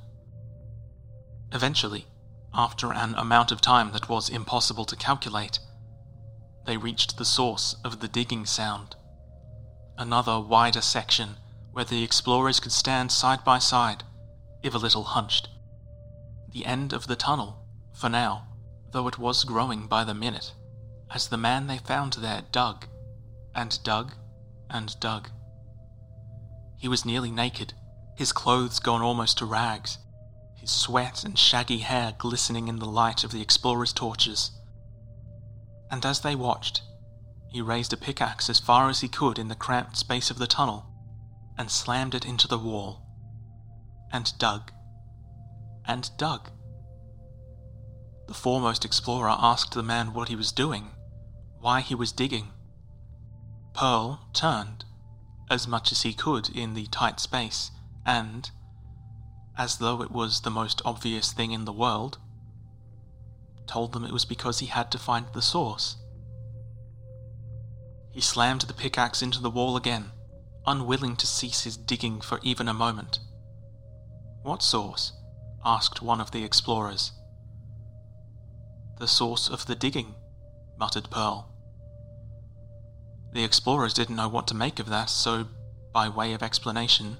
Eventually, 1.53 2.07
after 2.53 2.93
an 2.93 3.15
amount 3.15 3.51
of 3.51 3.63
time 3.63 3.93
that 3.93 4.11
was 4.11 4.29
impossible 4.29 4.85
to 4.85 4.95
calculate, 4.95 5.59
they 6.67 6.77
reached 6.77 7.17
the 7.17 7.25
source 7.25 7.75
of 7.83 8.01
the 8.01 8.09
digging 8.09 8.45
sound. 8.45 8.97
Another 9.97 10.39
wider 10.39 10.83
section 10.83 11.37
where 11.73 11.87
the 11.87 12.05
explorers 12.05 12.61
could 12.61 12.73
stand 12.73 13.11
side 13.11 13.43
by 13.43 13.59
side, 13.59 14.05
if 14.63 14.75
a 14.75 14.79
little 14.79 15.05
hunched. 15.05 15.49
The 16.53 16.67
end 16.67 16.93
of 16.93 17.07
the 17.07 17.17
tunnel, 17.17 17.65
for 17.95 18.11
now, 18.11 18.50
though 18.93 19.09
it 19.09 19.19
was 19.19 19.45
growing 19.45 19.87
by 19.87 20.05
the 20.05 20.15
minute, 20.15 20.53
as 21.15 21.29
the 21.29 21.37
man 21.37 21.67
they 21.67 21.79
found 21.79 22.15
there 22.15 22.43
dug, 22.53 22.87
and 23.55 23.83
dug, 23.83 24.15
and 24.69 24.99
dug. 25.01 25.29
He 26.77 26.89
was 26.89 27.05
nearly 27.05 27.31
naked, 27.31 27.75
his 28.17 28.33
clothes 28.33 28.79
gone 28.79 29.03
almost 29.03 29.39
to 29.39 29.47
rags, 29.47 29.99
his 30.57 30.71
sweat 30.71 31.25
and 31.25 31.39
shaggy 31.39 31.79
hair 31.79 32.15
glistening 32.19 32.69
in 32.69 32.79
the 32.79 32.87
light 32.87 33.25
of 33.25 33.33
the 33.33 33.43
explorers' 33.43 33.93
torches. 33.93 34.51
And 35.91 36.05
as 36.05 36.21
they 36.21 36.35
watched, 36.35 36.83
he 37.49 37.61
raised 37.61 37.93
a 37.93 37.97
pickaxe 37.97 38.49
as 38.49 38.61
far 38.61 38.89
as 38.89 39.01
he 39.01 39.09
could 39.09 39.39
in 39.39 39.49
the 39.49 39.55
cramped 39.55 39.97
space 39.97 40.31
of 40.31 40.39
the 40.39 40.47
tunnel 40.47 40.87
and 41.59 41.71
slammed 41.71 42.15
it 42.15 42.25
into 42.25 42.47
the 42.47 42.59
wall, 42.59 43.03
and 44.13 44.33
dug, 44.39 44.71
and 45.87 46.11
dug. 46.17 46.51
The 48.31 48.35
foremost 48.35 48.85
explorer 48.85 49.35
asked 49.37 49.73
the 49.73 49.83
man 49.83 50.15
what 50.15 50.29
he 50.29 50.37
was 50.37 50.53
doing, 50.53 50.93
why 51.59 51.81
he 51.81 51.97
was 51.97 52.13
digging. 52.13 52.53
Pearl 53.75 54.21
turned, 54.33 54.85
as 55.51 55.67
much 55.67 55.91
as 55.91 56.03
he 56.03 56.13
could 56.13 56.49
in 56.49 56.75
the 56.75 56.87
tight 56.87 57.19
space, 57.19 57.73
and, 58.07 58.49
as 59.59 59.79
though 59.79 60.01
it 60.01 60.13
was 60.13 60.43
the 60.43 60.51
most 60.51 60.81
obvious 60.85 61.33
thing 61.33 61.51
in 61.51 61.65
the 61.65 61.73
world, 61.73 62.19
told 63.67 63.93
them 63.93 64.05
it 64.05 64.13
was 64.13 64.25
because 64.25 64.61
he 64.61 64.67
had 64.67 64.93
to 64.93 64.99
find 64.99 65.27
the 65.33 65.43
source. 65.43 65.97
He 68.13 68.21
slammed 68.21 68.61
the 68.61 68.75
pickaxe 68.75 69.23
into 69.23 69.41
the 69.41 69.51
wall 69.51 69.77
again, 69.77 70.13
unwilling 70.65 71.17
to 71.17 71.27
cease 71.27 71.65
his 71.65 71.77
digging 71.77 72.21
for 72.21 72.39
even 72.45 72.69
a 72.69 72.75
moment. 72.75 73.19
What 74.45 74.63
source? 74.63 75.15
asked 75.65 76.01
one 76.01 76.21
of 76.21 76.31
the 76.31 76.45
explorers. 76.45 77.11
The 79.01 79.09
source 79.09 79.49
of 79.49 79.65
the 79.65 79.75
digging, 79.75 80.15
muttered 80.79 81.09
Pearl. 81.09 81.49
The 83.33 83.45
explorers 83.45 83.95
didn't 83.95 84.17
know 84.17 84.29
what 84.29 84.47
to 84.49 84.55
make 84.55 84.79
of 84.79 84.91
that, 84.91 85.09
so, 85.09 85.47
by 85.91 86.11
way 86.11 86.35
of 86.35 86.43
explanation, 86.43 87.17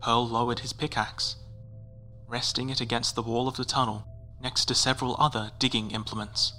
Pearl 0.00 0.28
lowered 0.28 0.60
his 0.60 0.72
pickaxe, 0.72 1.34
resting 2.28 2.70
it 2.70 2.80
against 2.80 3.16
the 3.16 3.24
wall 3.24 3.48
of 3.48 3.56
the 3.56 3.64
tunnel 3.64 4.06
next 4.40 4.66
to 4.66 4.74
several 4.76 5.16
other 5.18 5.50
digging 5.58 5.90
implements. 5.90 6.52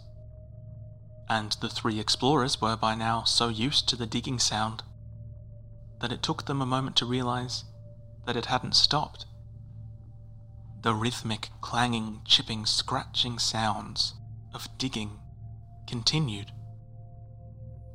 And 1.29 1.53
the 1.61 1.69
three 1.69 1.97
explorers 1.97 2.59
were 2.59 2.75
by 2.75 2.95
now 2.95 3.23
so 3.23 3.47
used 3.47 3.87
to 3.87 3.95
the 3.95 4.05
digging 4.05 4.37
sound 4.37 4.83
that 6.01 6.11
it 6.11 6.21
took 6.21 6.43
them 6.43 6.61
a 6.61 6.65
moment 6.65 6.97
to 6.97 7.05
realize 7.05 7.63
that 8.25 8.35
it 8.35 8.47
hadn't 8.47 8.75
stopped. 8.75 9.27
The 10.83 10.93
rhythmic, 10.93 11.49
clanging, 11.61 12.21
chipping, 12.25 12.65
scratching 12.65 13.39
sounds 13.39 14.15
of 14.53 14.67
digging 14.77 15.19
continued, 15.87 16.51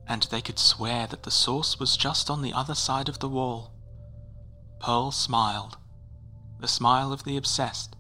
and 0.07 0.23
they 0.25 0.41
could 0.41 0.59
swear 0.59 1.07
that 1.07 1.23
the 1.23 1.31
source 1.31 1.79
was 1.79 1.99
just 1.99 2.31
on 2.31 2.41
the 2.41 2.55
other 2.55 2.75
side 2.75 3.11
of 3.11 3.19
the 3.19 3.29
wall. 3.29 3.75
Pearl 4.81 5.11
smiled, 5.11 5.77
the 6.61 6.67
smile 6.67 7.13
of 7.13 7.25
the 7.25 7.37
obsessed, 7.37 7.95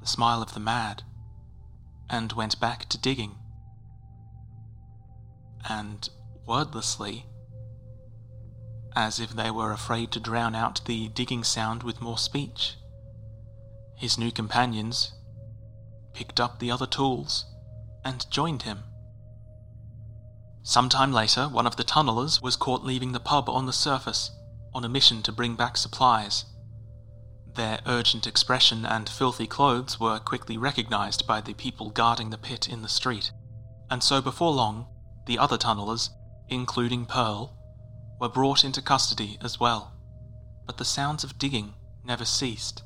the 0.00 0.06
smile 0.06 0.40
of 0.40 0.54
the 0.54 0.60
mad, 0.60 1.02
and 2.08 2.32
went 2.32 2.58
back 2.58 2.88
to 2.88 2.96
digging. 2.96 3.36
And 5.68 6.08
wordlessly, 6.46 7.26
as 8.94 9.20
if 9.20 9.30
they 9.30 9.50
were 9.50 9.72
afraid 9.72 10.10
to 10.12 10.20
drown 10.20 10.54
out 10.54 10.80
the 10.86 11.08
digging 11.08 11.44
sound 11.44 11.82
with 11.82 12.00
more 12.00 12.16
speech. 12.16 12.76
His 13.96 14.18
new 14.18 14.30
companions 14.30 15.12
picked 16.12 16.38
up 16.38 16.58
the 16.58 16.70
other 16.70 16.86
tools 16.86 17.46
and 18.04 18.30
joined 18.30 18.62
him. 18.62 18.84
Some 20.62 20.88
time 20.88 21.12
later, 21.12 21.48
one 21.48 21.66
of 21.66 21.76
the 21.76 21.84
tunnelers 21.84 22.42
was 22.42 22.56
caught 22.56 22.84
leaving 22.84 23.12
the 23.12 23.20
pub 23.20 23.48
on 23.48 23.66
the 23.66 23.72
surface 23.72 24.30
on 24.74 24.84
a 24.84 24.88
mission 24.88 25.22
to 25.22 25.32
bring 25.32 25.54
back 25.54 25.76
supplies. 25.76 26.44
Their 27.54 27.80
urgent 27.86 28.26
expression 28.26 28.84
and 28.84 29.08
filthy 29.08 29.46
clothes 29.46 29.98
were 29.98 30.18
quickly 30.18 30.58
recognized 30.58 31.26
by 31.26 31.40
the 31.40 31.54
people 31.54 31.90
guarding 31.90 32.30
the 32.30 32.36
pit 32.36 32.68
in 32.68 32.82
the 32.82 32.88
street, 32.88 33.30
and 33.90 34.02
so 34.02 34.20
before 34.20 34.52
long, 34.52 34.88
the 35.26 35.38
other 35.38 35.56
tunnelers, 35.56 36.10
including 36.48 37.06
Pearl, 37.06 37.56
were 38.20 38.28
brought 38.28 38.64
into 38.64 38.82
custody 38.82 39.38
as 39.40 39.58
well, 39.58 39.94
but 40.66 40.76
the 40.76 40.84
sounds 40.84 41.24
of 41.24 41.38
digging 41.38 41.74
never 42.04 42.24
ceased, 42.24 42.82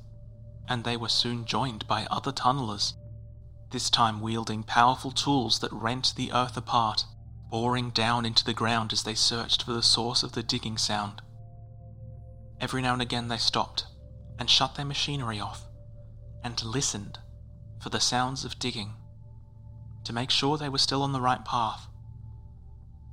and 0.71 0.85
they 0.85 0.97
were 0.97 1.11
soon 1.11 1.45
joined 1.45 1.87
by 1.87 2.07
other 2.11 2.33
tunnelers, 2.33 2.95
this 3.71 3.91
time 3.91 4.23
wielding 4.23 4.63
powerful 4.63 5.11
tools 5.11 5.59
that 5.59 5.73
rent 5.73 6.15
the 6.17 6.33
earth 6.33 6.57
apart, 6.57 7.05
boring 7.51 7.91
down 7.91 8.25
into 8.25 8.45
the 8.45 8.55
ground 8.55 8.93
as 8.93 9.03
they 9.03 9.15
searched 9.15 9.63
for 9.63 9.75
the 9.75 9.83
source 9.83 10.23
of 10.23 10.33
the 10.33 10.43
digging 10.43 10.79
sound. 10.79 11.21
Every 12.59 12.81
now 12.81 12.95
and 12.95 13.03
again 13.03 13.29
they 13.29 13.37
stopped 13.37 13.85
and 14.39 14.49
shut 14.49 14.77
their 14.77 14.87
machinery 14.87 15.39
off 15.39 15.67
and 16.43 16.65
listened 16.65 17.19
for 17.83 17.91
the 17.91 18.01
sounds 18.01 18.47
of 18.47 18.59
digging 18.59 18.95
to 20.05 20.15
make 20.15 20.31
sure 20.31 20.57
they 20.57 20.71
were 20.71 20.79
still 20.79 21.03
on 21.03 21.13
the 21.13 21.21
right 21.21 21.45
path 21.45 21.91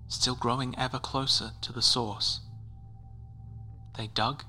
still 0.07 0.35
growing 0.35 0.77
ever 0.77 0.99
closer 0.99 1.51
to 1.61 1.73
the 1.73 1.81
source. 1.81 2.39
They 3.97 4.07
dug 4.07 4.43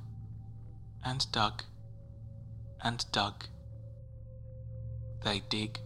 and 1.05 1.27
dug 1.33 1.65
and 2.83 3.05
dug. 3.13 3.45
They 5.25 5.41
dig 5.49 5.81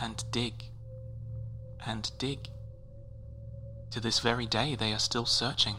and 0.00 0.22
dig 0.30 0.64
and 1.84 2.10
dig. 2.18 2.48
To 3.90 4.00
this 4.00 4.20
very 4.20 4.46
day, 4.46 4.74
they 4.74 4.92
are 4.92 4.98
still 4.98 5.26
searching. 5.26 5.76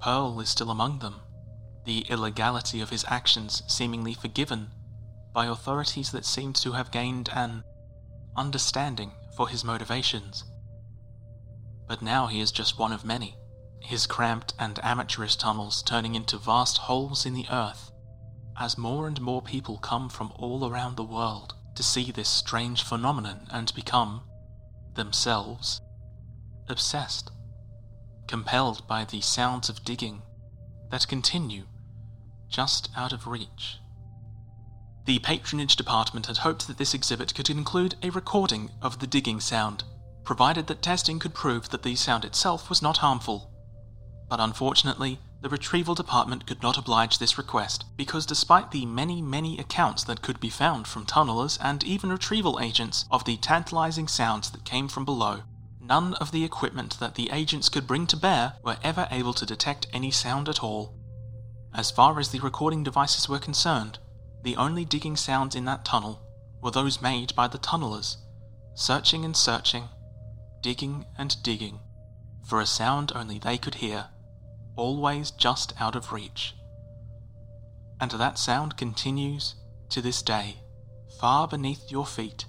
Pearl 0.00 0.40
is 0.40 0.48
still 0.48 0.70
among 0.70 0.98
them, 0.98 1.20
the 1.84 2.00
illegality 2.08 2.80
of 2.80 2.90
his 2.90 3.04
actions 3.08 3.62
seemingly 3.68 4.14
forgiven 4.14 4.72
by 5.32 5.46
authorities 5.46 6.10
that 6.10 6.24
seemed 6.24 6.56
to 6.56 6.72
have 6.72 6.90
gained 6.90 7.28
an 7.32 7.62
understanding 8.36 9.12
for 9.36 9.48
his 9.48 9.62
motivations 9.62 10.44
but 11.90 12.00
now 12.00 12.28
he 12.28 12.38
is 12.38 12.52
just 12.52 12.78
one 12.78 12.92
of 12.92 13.04
many, 13.04 13.36
his 13.80 14.06
cramped 14.06 14.54
and 14.60 14.78
amateurish 14.84 15.34
tunnels 15.34 15.82
turning 15.82 16.14
into 16.14 16.38
vast 16.38 16.78
holes 16.78 17.26
in 17.26 17.34
the 17.34 17.46
earth, 17.50 17.90
as 18.60 18.76
more 18.76 19.08
and 19.08 19.20
more 19.22 19.40
people 19.40 19.78
come 19.78 20.10
from 20.10 20.30
all 20.36 20.68
around 20.70 20.96
the 20.96 21.02
world 21.02 21.54
to 21.74 21.82
see 21.82 22.12
this 22.12 22.28
strange 22.28 22.82
phenomenon 22.82 23.46
and 23.50 23.74
become, 23.74 24.20
themselves, 24.94 25.80
obsessed, 26.68 27.30
compelled 28.28 28.86
by 28.86 29.02
the 29.06 29.20
sounds 29.22 29.70
of 29.70 29.82
digging 29.82 30.20
that 30.90 31.08
continue 31.08 31.64
just 32.50 32.90
out 32.94 33.12
of 33.12 33.26
reach. 33.26 33.78
The 35.06 35.20
patronage 35.20 35.76
department 35.76 36.26
had 36.26 36.38
hoped 36.38 36.66
that 36.66 36.76
this 36.76 36.92
exhibit 36.92 37.34
could 37.34 37.48
include 37.48 37.94
a 38.02 38.10
recording 38.10 38.70
of 38.82 38.98
the 38.98 39.06
digging 39.06 39.40
sound 39.40 39.84
provided 40.22 40.66
that 40.66 40.82
testing 40.82 41.18
could 41.18 41.32
prove 41.32 41.70
that 41.70 41.82
the 41.82 41.96
sound 41.96 42.24
itself 42.26 42.68
was 42.68 42.82
not 42.82 42.98
harmful. 42.98 43.50
But 44.28 44.38
unfortunately, 44.38 45.18
the 45.40 45.48
retrieval 45.48 45.94
department 45.94 46.46
could 46.46 46.62
not 46.62 46.76
oblige 46.76 47.18
this 47.18 47.38
request, 47.38 47.84
because 47.96 48.26
despite 48.26 48.70
the 48.70 48.84
many, 48.84 49.22
many 49.22 49.58
accounts 49.58 50.04
that 50.04 50.22
could 50.22 50.38
be 50.38 50.50
found 50.50 50.86
from 50.86 51.06
tunnelers 51.06 51.58
and 51.62 51.82
even 51.84 52.10
retrieval 52.10 52.60
agents 52.60 53.06
of 53.10 53.24
the 53.24 53.36
tantalizing 53.38 54.06
sounds 54.06 54.50
that 54.50 54.64
came 54.64 54.88
from 54.88 55.04
below, 55.04 55.40
none 55.80 56.14
of 56.14 56.30
the 56.30 56.44
equipment 56.44 56.98
that 57.00 57.14
the 57.14 57.30
agents 57.32 57.68
could 57.68 57.86
bring 57.86 58.06
to 58.06 58.16
bear 58.16 58.54
were 58.62 58.76
ever 58.82 59.08
able 59.10 59.32
to 59.32 59.46
detect 59.46 59.86
any 59.92 60.10
sound 60.10 60.48
at 60.48 60.62
all. 60.62 60.94
As 61.74 61.90
far 61.90 62.18
as 62.18 62.30
the 62.30 62.40
recording 62.40 62.82
devices 62.82 63.28
were 63.28 63.38
concerned, 63.38 63.98
the 64.42 64.56
only 64.56 64.84
digging 64.84 65.16
sounds 65.16 65.54
in 65.54 65.64
that 65.64 65.84
tunnel 65.84 66.20
were 66.62 66.70
those 66.70 67.00
made 67.00 67.34
by 67.34 67.48
the 67.48 67.58
tunnelers, 67.58 68.16
searching 68.74 69.24
and 69.24 69.36
searching 69.36 69.88
digging 70.62 71.06
and 71.16 71.42
digging, 71.42 71.80
for 72.44 72.60
a 72.60 72.66
sound 72.66 73.12
only 73.14 73.38
they 73.38 73.56
could 73.56 73.76
hear, 73.76 74.08
always 74.80 75.30
just 75.30 75.74
out 75.78 75.94
of 75.94 76.10
reach. 76.10 76.54
And 78.00 78.10
that 78.12 78.38
sound 78.38 78.78
continues 78.78 79.54
to 79.90 80.00
this 80.00 80.22
day, 80.22 80.56
far 81.20 81.46
beneath 81.46 81.90
your 81.90 82.06
feet. 82.06 82.46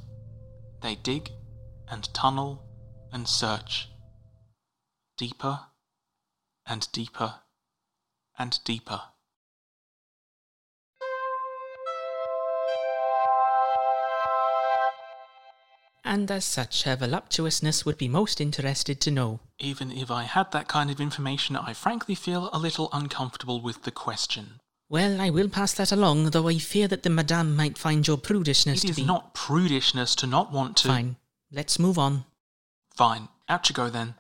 They 0.82 0.96
dig 0.96 1.30
and 1.90 2.12
tunnel 2.14 2.64
and 3.12 3.28
search. 3.28 3.90
Deeper 5.18 5.60
and 6.66 6.88
deeper 6.94 7.34
and 8.40 8.58
deeper. 8.64 9.02
And 16.12 16.30
as 16.30 16.44
such, 16.44 16.84
her 16.84 16.98
voluptuousness 16.98 17.86
would 17.86 17.98
be 17.98 18.10
most 18.10 18.42
interested 18.42 19.00
to 19.00 19.12
know. 19.12 19.40
Even 19.60 19.94
if 19.94 20.12
I 20.12 20.24
had 20.24 20.52
that 20.52 20.68
kind 20.68 20.92
of 20.92 21.00
information, 21.00 21.56
I 21.56 21.72
frankly 21.72 22.16
feel 22.16 22.50
a 22.52 22.60
little 22.60 22.90
uncomfortable 22.92 23.62
with 23.62 23.84
the 23.84 23.92
question. 23.92 24.60
Well, 24.90 25.22
I 25.22 25.30
will 25.30 25.48
pass 25.48 25.72
that 25.76 25.94
along, 25.94 26.32
though 26.32 26.50
I 26.50 26.58
fear 26.58 26.90
that 26.90 27.04
the 27.04 27.10
madame 27.10 27.56
might 27.56 27.78
find 27.78 28.06
your 28.06 28.18
prudishness 28.18 28.80
It 28.84 28.88
to 28.88 28.90
is 28.90 28.96
be. 28.98 29.06
not 29.06 29.34
prudishness 29.34 30.14
to 30.18 30.28
not 30.28 30.52
want 30.52 30.76
to. 30.80 30.90
Fine. 30.90 31.16
Let's 31.50 31.80
move 31.80 31.98
on. 31.98 32.26
Fine. 32.94 33.30
Out 33.48 33.70
you 33.70 33.74
go 33.74 33.90
then. 33.90 34.16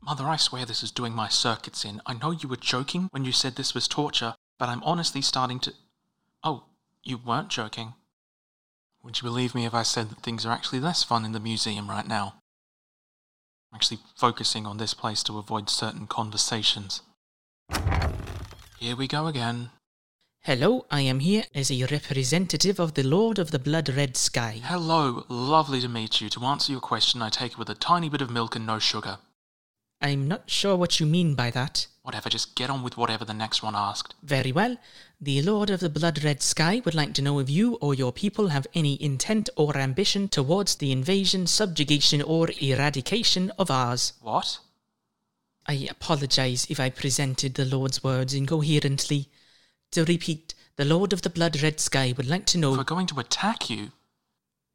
Mother, 0.00 0.24
I 0.24 0.36
swear 0.36 0.64
this 0.64 0.82
is 0.82 0.90
doing 0.90 1.12
my 1.12 1.28
circuits 1.28 1.84
in. 1.84 2.00
I 2.06 2.14
know 2.14 2.30
you 2.30 2.48
were 2.48 2.56
joking 2.56 3.08
when 3.10 3.26
you 3.26 3.32
said 3.32 3.56
this 3.56 3.74
was 3.74 3.86
torture, 3.86 4.34
but 4.58 4.70
I'm 4.70 4.82
honestly 4.82 5.20
starting 5.20 5.60
to. 5.60 5.74
Oh, 6.42 6.64
you 7.02 7.18
weren't 7.18 7.50
joking. 7.50 7.92
Would 9.04 9.18
you 9.18 9.24
believe 9.24 9.54
me 9.54 9.66
if 9.66 9.74
I 9.74 9.82
said 9.82 10.08
that 10.08 10.22
things 10.22 10.46
are 10.46 10.52
actually 10.52 10.80
less 10.80 11.04
fun 11.04 11.26
in 11.26 11.32
the 11.32 11.40
museum 11.40 11.90
right 11.90 12.08
now? 12.08 12.36
I'm 13.70 13.76
actually 13.76 13.98
focusing 14.16 14.64
on 14.64 14.78
this 14.78 14.94
place 14.94 15.22
to 15.24 15.36
avoid 15.36 15.68
certain 15.68 16.06
conversations. 16.06 17.02
Here 18.78 18.96
we 18.96 19.06
go 19.06 19.26
again. 19.26 19.68
Hello, 20.40 20.86
I 20.90 21.02
am 21.02 21.20
here 21.20 21.44
as 21.54 21.70
a 21.70 21.84
representative 21.84 22.80
of 22.80 22.94
the 22.94 23.02
Lord 23.02 23.38
of 23.38 23.50
the 23.50 23.58
Blood 23.58 23.90
Red 23.90 24.16
Sky. 24.16 24.62
Hello, 24.64 25.26
lovely 25.28 25.82
to 25.82 25.88
meet 25.88 26.22
you. 26.22 26.30
To 26.30 26.44
answer 26.46 26.72
your 26.72 26.80
question, 26.80 27.20
I 27.20 27.28
take 27.28 27.52
it 27.52 27.58
with 27.58 27.68
a 27.68 27.74
tiny 27.74 28.08
bit 28.08 28.22
of 28.22 28.30
milk 28.30 28.56
and 28.56 28.66
no 28.66 28.78
sugar. 28.78 29.18
I'm 30.00 30.28
not 30.28 30.50
sure 30.50 30.76
what 30.76 30.98
you 30.98 31.06
mean 31.06 31.34
by 31.34 31.50
that. 31.50 31.86
Whatever, 32.02 32.28
just 32.28 32.54
get 32.54 32.68
on 32.68 32.82
with 32.82 32.98
whatever 32.98 33.24
the 33.24 33.32
next 33.32 33.62
one 33.62 33.74
asked. 33.74 34.14
Very 34.22 34.52
well. 34.52 34.76
The 35.24 35.40
Lord 35.40 35.70
of 35.70 35.80
the 35.80 35.88
Blood 35.88 36.22
Red 36.22 36.42
Sky 36.42 36.82
would 36.84 36.94
like 36.94 37.14
to 37.14 37.22
know 37.22 37.38
if 37.38 37.48
you 37.48 37.76
or 37.76 37.94
your 37.94 38.12
people 38.12 38.48
have 38.48 38.66
any 38.74 39.02
intent 39.02 39.48
or 39.56 39.74
ambition 39.74 40.28
towards 40.28 40.74
the 40.74 40.92
invasion, 40.92 41.46
subjugation, 41.46 42.20
or 42.20 42.50
eradication 42.60 43.50
of 43.58 43.70
ours. 43.70 44.12
What? 44.20 44.58
I 45.64 45.88
apologize 45.90 46.66
if 46.68 46.78
I 46.78 46.90
presented 46.90 47.54
the 47.54 47.64
Lord's 47.64 48.04
words 48.04 48.34
incoherently. 48.34 49.30
To 49.92 50.04
repeat, 50.04 50.52
the 50.76 50.84
Lord 50.84 51.14
of 51.14 51.22
the 51.22 51.30
Blood 51.30 51.62
Red 51.62 51.80
Sky 51.80 52.12
would 52.18 52.28
like 52.28 52.44
to 52.44 52.58
know. 52.58 52.72
If 52.72 52.76
we're 52.76 52.84
going 52.84 53.06
to 53.06 53.20
attack 53.20 53.70
you, 53.70 53.92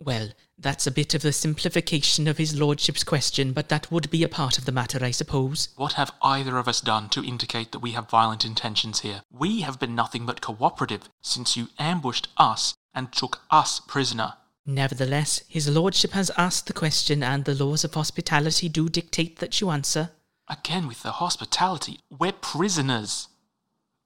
Well, 0.02 0.30
that's 0.58 0.88
a 0.88 0.92
bit 0.92 1.14
of 1.14 1.26
a 1.26 1.34
simplification 1.34 2.28
of 2.28 2.38
his 2.38 2.58
Lordship's 2.58 3.04
question, 3.04 3.52
but 3.52 3.68
that 3.68 3.92
would 3.92 4.10
be 4.10 4.24
a 4.24 4.30
part 4.30 4.58
of 4.58 4.64
the 4.64 4.72
matter, 4.72 5.04
I 5.04 5.12
suppose. 5.12 5.70
what 5.76 5.94
have 5.94 6.14
either 6.22 6.58
of 6.58 6.70
us 6.70 6.80
done 6.80 7.10
to 7.10 7.24
indicate 7.24 7.74
that 7.74 7.80
we 7.80 7.92
have 7.92 8.10
violent 8.10 8.46
intentions 8.46 9.02
here? 9.02 9.24
We 9.30 9.62
have 9.62 9.78
been 9.80 9.96
nothing 9.96 10.26
but 10.26 10.40
cooperative 10.42 11.10
since 11.22 11.58
you 11.58 11.68
ambushed 11.78 12.30
us 12.38 12.74
and 12.94 13.12
took 13.12 13.42
us 13.52 13.82
prisoner. 13.82 14.36
Nevertheless, 14.66 15.44
his 15.50 15.68
Lordship 15.68 16.12
has 16.12 16.32
asked 16.38 16.68
the 16.68 16.74
question, 16.74 17.22
and 17.22 17.44
the 17.44 17.56
laws 17.56 17.84
of 17.84 17.94
hospitality 17.94 18.70
do 18.70 18.88
dictate 18.88 19.40
that 19.40 19.60
you 19.60 19.70
answer. 19.70 20.12
Again 20.48 20.88
with 20.88 21.04
the 21.04 21.14
hospitality. 21.14 22.00
We're 22.10 22.32
prisoners. 22.32 23.28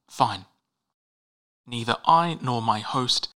Fine. 0.09 0.45
Neither 1.67 1.97
I 2.05 2.37
nor 2.41 2.61
my 2.61 2.79
host, 2.79 3.29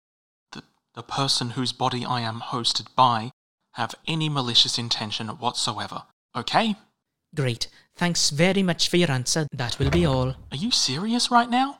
the, 0.95 1.03
person 1.03 1.51
whose 1.51 1.73
body 1.73 2.05
I 2.05 2.21
am 2.21 2.41
hosted 2.41 2.87
by, 2.97 3.31
have 3.73 3.95
any 4.07 4.29
malicious 4.29 4.79
intention 4.79 5.29
whatsoever. 5.29 6.05
Okay? 6.37 6.77
Great. 7.35 7.69
Thanks 7.97 8.31
very 8.31 8.63
much 8.63 8.89
for 8.89 8.97
your 8.97 9.11
answer. 9.11 9.47
That 9.53 9.79
will 9.79 9.91
be 9.91 10.07
all. 10.07 10.35
Are 10.51 10.57
you 10.57 10.71
serious 10.71 11.31
right 11.31 11.51
now? 11.51 11.79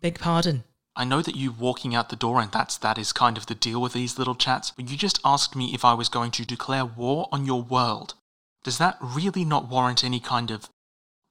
Beg 0.00 0.18
pardon. 0.18 0.64
I 0.96 1.04
know 1.04 1.22
that 1.22 1.36
you 1.36 1.50
walking 1.50 1.94
out 1.94 2.08
the 2.08 2.16
door 2.16 2.40
and 2.40 2.52
that's 2.52 2.76
that 2.78 2.98
is 2.98 3.12
kind 3.12 3.36
of 3.36 3.46
the 3.46 3.54
deal 3.54 3.80
with 3.80 3.92
these 3.92 4.18
little 4.18 4.36
chats, 4.36 4.70
but 4.70 4.88
you 4.88 4.96
just 4.96 5.20
asked 5.24 5.56
me 5.56 5.74
if 5.74 5.84
I 5.84 5.94
was 5.94 6.08
going 6.08 6.30
to 6.32 6.44
declare 6.44 6.84
war 6.84 7.28
on 7.32 7.46
your 7.46 7.62
world. 7.62 8.14
Does 8.62 8.78
that 8.78 8.96
really 9.00 9.44
not 9.44 9.68
warrant 9.68 10.04
any 10.04 10.20
kind 10.20 10.50
of 10.50 10.68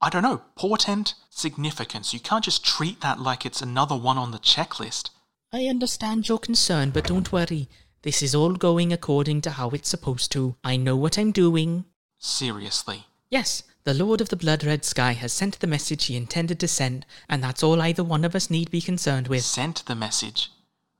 I 0.00 0.10
don't 0.10 0.22
know, 0.22 0.42
portent, 0.54 1.14
significance? 1.30 2.12
You 2.12 2.20
can't 2.20 2.44
just 2.44 2.62
treat 2.62 3.00
that 3.00 3.20
like 3.20 3.46
it's 3.46 3.62
another 3.62 3.96
one 3.96 4.18
on 4.18 4.32
the 4.32 4.38
checklist. 4.38 5.08
I 5.54 5.66
understand 5.66 6.28
your 6.28 6.40
concern, 6.40 6.90
but 6.90 7.06
don't 7.06 7.30
worry. 7.30 7.68
This 8.02 8.22
is 8.24 8.34
all 8.34 8.54
going 8.54 8.92
according 8.92 9.42
to 9.42 9.52
how 9.52 9.70
it's 9.70 9.88
supposed 9.88 10.32
to. 10.32 10.56
I 10.64 10.76
know 10.76 10.96
what 10.96 11.16
I'm 11.16 11.30
doing. 11.30 11.84
Seriously. 12.18 13.06
Yes, 13.30 13.62
the 13.84 13.94
Lord 13.94 14.20
of 14.20 14.30
the 14.30 14.36
Blood 14.36 14.64
Red 14.64 14.84
Sky 14.84 15.12
has 15.12 15.32
sent 15.32 15.60
the 15.60 15.68
message 15.68 16.06
he 16.06 16.16
intended 16.16 16.58
to 16.58 16.66
send, 16.66 17.06
and 17.28 17.40
that's 17.40 17.62
all 17.62 17.80
either 17.80 18.02
one 18.02 18.24
of 18.24 18.34
us 18.34 18.50
need 18.50 18.68
be 18.68 18.80
concerned 18.80 19.28
with. 19.28 19.44
Sent 19.44 19.86
the 19.86 19.94
message. 19.94 20.50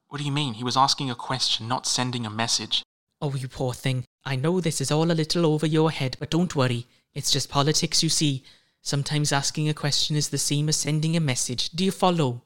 What 0.07 0.19
do 0.19 0.25
you 0.25 0.31
mean? 0.31 0.55
He 0.55 0.63
was 0.63 0.77
asking 0.77 1.11
a 1.11 1.17
question, 1.17 1.67
not 1.67 1.85
sending 1.85 2.25
a 2.25 2.31
message. 2.31 2.85
Oh, 3.21 3.35
you 3.35 3.49
poor 3.49 3.73
thing. 3.73 4.05
I 4.25 4.37
know 4.37 4.61
this 4.61 4.81
is 4.81 4.93
all 4.93 5.11
a 5.11 5.19
little 5.19 5.47
over 5.47 5.67
your 5.67 5.91
head, 5.91 6.17
but 6.21 6.31
don't 6.31 6.55
worry. 6.55 6.87
It's 7.13 7.33
just 7.33 7.51
politics, 7.51 8.05
you 8.05 8.09
see. 8.09 8.45
Sometimes 8.83 9.33
asking 9.33 9.69
a 9.69 9.75
question 9.75 10.15
is 10.15 10.29
the 10.29 10.39
same 10.39 10.69
as 10.69 10.77
sending 10.77 11.17
a 11.17 11.21
message. 11.21 11.71
Do 11.71 11.85
you 11.85 11.91
follow? 11.91 12.43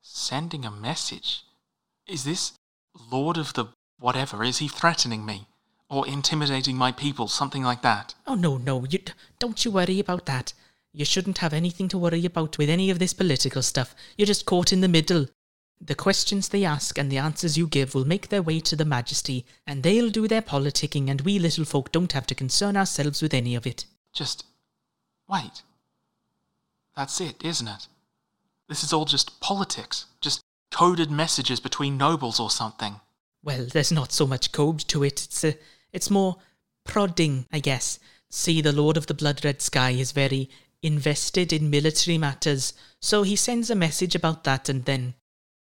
Sending 0.00 0.64
a 0.64 0.70
message? 0.70 1.42
Is 2.08 2.24
this 2.24 2.54
Lord 3.12 3.36
of 3.36 3.52
the 3.52 3.66
whatever? 4.00 4.42
Is 4.42 4.58
he 4.58 4.68
threatening 4.68 5.26
me? 5.26 5.46
Or 5.90 6.06
intimidating 6.06 6.76
my 6.76 6.90
people? 6.90 7.28
Something 7.28 7.62
like 7.62 7.82
that? 7.82 8.14
Oh, 8.26 8.34
no, 8.34 8.56
no, 8.56 8.84
you, 8.86 9.00
don't 9.38 9.62
you 9.64 9.70
worry 9.70 10.00
about 10.00 10.26
that. 10.26 10.54
You 10.92 11.04
shouldn't 11.04 11.38
have 11.38 11.52
anything 11.52 11.86
to 11.88 11.98
worry 11.98 12.24
about 12.24 12.56
with 12.56 12.70
any 12.70 12.90
of 12.90 12.98
this 12.98 13.12
political 13.12 13.62
stuff. 13.62 13.94
You're 14.16 14.26
just 14.26 14.46
caught 14.46 14.72
in 14.72 14.80
the 14.80 14.88
middle. 14.88 15.26
The 15.80 15.94
questions 15.94 16.48
they 16.48 16.64
ask 16.64 16.98
and 16.98 17.12
the 17.12 17.18
answers 17.18 17.56
you 17.58 17.66
give 17.66 17.94
will 17.94 18.06
make 18.06 18.28
their 18.28 18.42
way 18.42 18.58
to 18.60 18.74
the 18.74 18.84
Majesty, 18.84 19.46
and 19.66 19.82
they'll 19.82 20.10
do 20.10 20.26
their 20.26 20.42
politicking, 20.42 21.08
and 21.08 21.20
we 21.20 21.38
little 21.38 21.64
folk 21.64 21.92
don't 21.92 22.12
have 22.12 22.26
to 22.28 22.34
concern 22.34 22.76
ourselves 22.76 23.22
with 23.22 23.32
any 23.34 23.54
of 23.54 23.66
it. 23.66 23.84
Just. 24.12 24.44
Wait. 25.28 25.62
That's 26.96 27.20
it, 27.20 27.44
isn't 27.44 27.68
it? 27.68 27.86
This 28.68 28.82
is 28.82 28.92
all 28.92 29.04
just 29.04 29.40
politics. 29.40 30.06
Just 30.20 30.40
coded 30.70 31.10
messages 31.10 31.60
between 31.60 31.96
nobles 31.96 32.38
or 32.40 32.50
something. 32.50 33.00
Well, 33.42 33.66
there's 33.66 33.92
not 33.92 34.12
so 34.12 34.26
much 34.26 34.52
code 34.52 34.80
to 34.88 35.04
it. 35.04 35.24
It's 35.24 35.44
a, 35.44 35.54
it's 35.92 36.10
more 36.10 36.36
prodding, 36.84 37.46
I 37.52 37.60
guess. 37.60 37.98
See, 38.30 38.60
the 38.60 38.72
Lord 38.72 38.96
of 38.96 39.06
the 39.06 39.14
Blood 39.14 39.44
Red 39.44 39.62
Sky 39.62 39.90
is 39.90 40.12
very 40.12 40.50
invested 40.82 41.52
in 41.52 41.70
military 41.70 42.18
matters, 42.18 42.72
so 43.00 43.22
he 43.22 43.36
sends 43.36 43.70
a 43.70 43.74
message 43.74 44.14
about 44.14 44.44
that 44.44 44.68
and 44.68 44.84
then, 44.84 45.14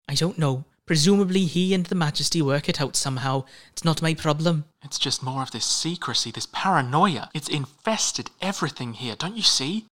I 0.08 0.15
don't 0.15 0.38
know. 0.38 0.65
Presumably 0.86 1.46
he 1.46 1.74
and 1.74 1.86
the 1.86 1.96
Majesty 1.96 2.41
work 2.41 2.70
it 2.70 2.80
out 2.80 2.96
somehow. 2.96 3.43
It's 3.74 3.84
not 3.84 4.02
my 4.02 4.13
problem. 4.13 4.65
It's 4.82 4.98
just 4.98 5.22
more 5.22 5.41
of 5.41 5.52
this 5.52 5.65
secrecy, 5.65 6.32
this 6.32 6.48
paranoia. 6.52 7.30
It's 7.34 7.50
infested 7.50 8.30
everything 8.41 8.93
here, 8.93 9.15
don't 9.17 9.36
you 9.36 9.43
see? 9.43 9.86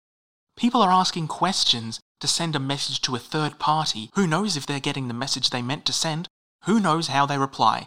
People 0.56 0.82
are 0.82 0.92
asking 0.92 1.28
questions 1.28 2.00
to 2.20 2.28
send 2.28 2.56
a 2.56 2.60
message 2.60 3.02
to 3.02 3.16
a 3.16 3.20
third 3.20 3.60
party. 3.60 4.10
Who 4.16 4.28
knows 4.28 4.56
if 4.56 4.66
they're 4.66 4.80
getting 4.80 5.08
the 5.08 5.14
message 5.14 5.50
they 5.50 5.62
meant 5.62 5.86
to 5.86 5.94
send? 5.94 6.28
Who 6.64 6.80
knows 6.80 7.08
how 7.08 7.26
they 7.26 7.38
reply? 7.38 7.86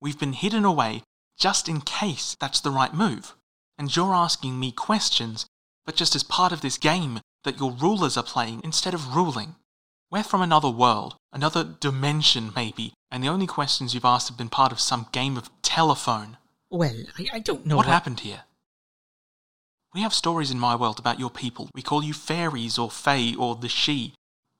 We've 0.00 0.18
been 0.18 0.32
hidden 0.32 0.64
away 0.64 1.02
just 1.38 1.68
in 1.68 1.80
case 1.80 2.36
that's 2.40 2.60
the 2.60 2.70
right 2.70 2.92
move. 2.92 3.34
And 3.78 3.94
you're 3.94 4.14
asking 4.14 4.58
me 4.58 4.72
questions, 4.72 5.46
but 5.86 5.94
just 5.94 6.14
as 6.16 6.22
part 6.22 6.52
of 6.52 6.60
this 6.60 6.78
game 6.78 7.20
that 7.44 7.58
your 7.60 7.70
rulers 7.70 8.16
are 8.16 8.24
playing 8.24 8.60
instead 8.64 8.94
of 8.94 9.14
ruling. 9.14 9.54
We're 10.10 10.24
from 10.24 10.42
another 10.42 10.70
world, 10.70 11.16
another 11.32 11.64
dimension 11.64 12.52
maybe, 12.56 12.92
and 13.10 13.22
the 13.22 13.28
only 13.28 13.46
questions 13.46 13.94
you've 13.94 14.04
asked 14.04 14.28
have 14.28 14.38
been 14.38 14.48
part 14.48 14.72
of 14.72 14.80
some 14.80 15.06
game 15.12 15.36
of 15.36 15.50
telephone. 15.62 16.38
Well, 16.70 17.04
I, 17.18 17.26
I 17.34 17.38
don't 17.38 17.66
know 17.66 17.76
what 17.76 17.86
happened 17.86 18.20
here? 18.20 18.42
We 19.94 20.02
have 20.02 20.12
stories 20.12 20.50
in 20.50 20.58
my 20.58 20.76
world 20.76 20.98
about 20.98 21.18
your 21.18 21.30
people. 21.30 21.70
We 21.74 21.82
call 21.82 22.04
you 22.04 22.12
fairies 22.12 22.78
or 22.78 22.90
fae 22.90 23.34
or 23.38 23.56
the 23.56 23.68
sidhe. 23.68 24.12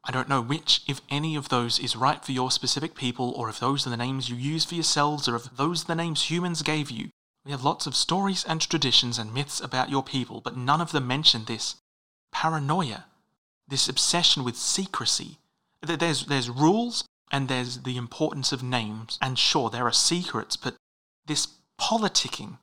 I 0.04 0.10
don't 0.10 0.28
know 0.28 0.40
which, 0.40 0.82
if 0.86 1.02
any 1.10 1.36
of 1.36 1.50
those 1.50 1.78
is 1.78 1.96
right 1.96 2.24
for 2.24 2.32
your 2.32 2.50
specific 2.50 2.94
people, 2.94 3.32
or 3.32 3.50
if 3.50 3.60
those 3.60 3.86
are 3.86 3.90
the 3.90 3.96
names 3.96 4.30
you 4.30 4.36
use 4.36 4.64
for 4.64 4.74
yourselves, 4.74 5.28
or 5.28 5.36
if 5.36 5.44
those 5.54 5.84
are 5.84 5.88
the 5.88 5.94
names 5.94 6.30
humans 6.30 6.62
gave 6.62 6.90
you. 6.90 7.10
We 7.44 7.50
have 7.50 7.64
lots 7.64 7.86
of 7.86 7.94
stories 7.94 8.44
and 8.44 8.60
traditions 8.60 9.18
and 9.18 9.34
myths 9.34 9.60
about 9.60 9.90
your 9.90 10.02
people, 10.02 10.40
but 10.40 10.56
none 10.56 10.80
of 10.80 10.92
them 10.92 11.06
mention 11.06 11.44
this 11.44 11.76
paranoia, 12.32 13.04
this 13.66 13.88
obsession 13.88 14.44
with 14.44 14.56
secrecy. 14.56 15.38
There's, 15.82 16.24
there's 16.26 16.48
rules 16.48 17.04
and 17.30 17.48
there's 17.48 17.82
the 17.82 17.98
importance 17.98 18.52
of 18.52 18.62
names, 18.62 19.18
and 19.20 19.38
sure, 19.38 19.68
there 19.68 19.86
are 19.86 19.92
secrets, 19.92 20.56
but 20.56 20.76
this 21.26 21.48
politicking 21.78 22.58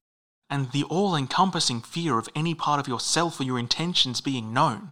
and 0.50 0.72
the 0.72 0.84
all 0.84 1.16
encompassing 1.16 1.82
fear 1.82 2.18
of 2.18 2.30
any 2.36 2.54
part 2.54 2.80
of 2.80 2.88
yourself 2.88 3.40
or 3.40 3.44
your 3.44 3.60
intentions 3.60 4.22
being 4.22 4.54
known. 4.54 4.92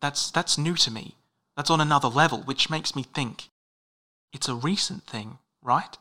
That's 0.00 0.30
that's 0.30 0.58
new 0.58 0.74
to 0.76 0.90
me. 0.90 1.16
That's 1.56 1.70
on 1.70 1.80
another 1.80 2.08
level, 2.08 2.42
which 2.42 2.70
makes 2.70 2.96
me 2.96 3.02
think 3.02 3.50
it's 4.32 4.48
a 4.48 4.54
recent 4.54 5.04
thing, 5.04 5.38
right? 5.62 5.96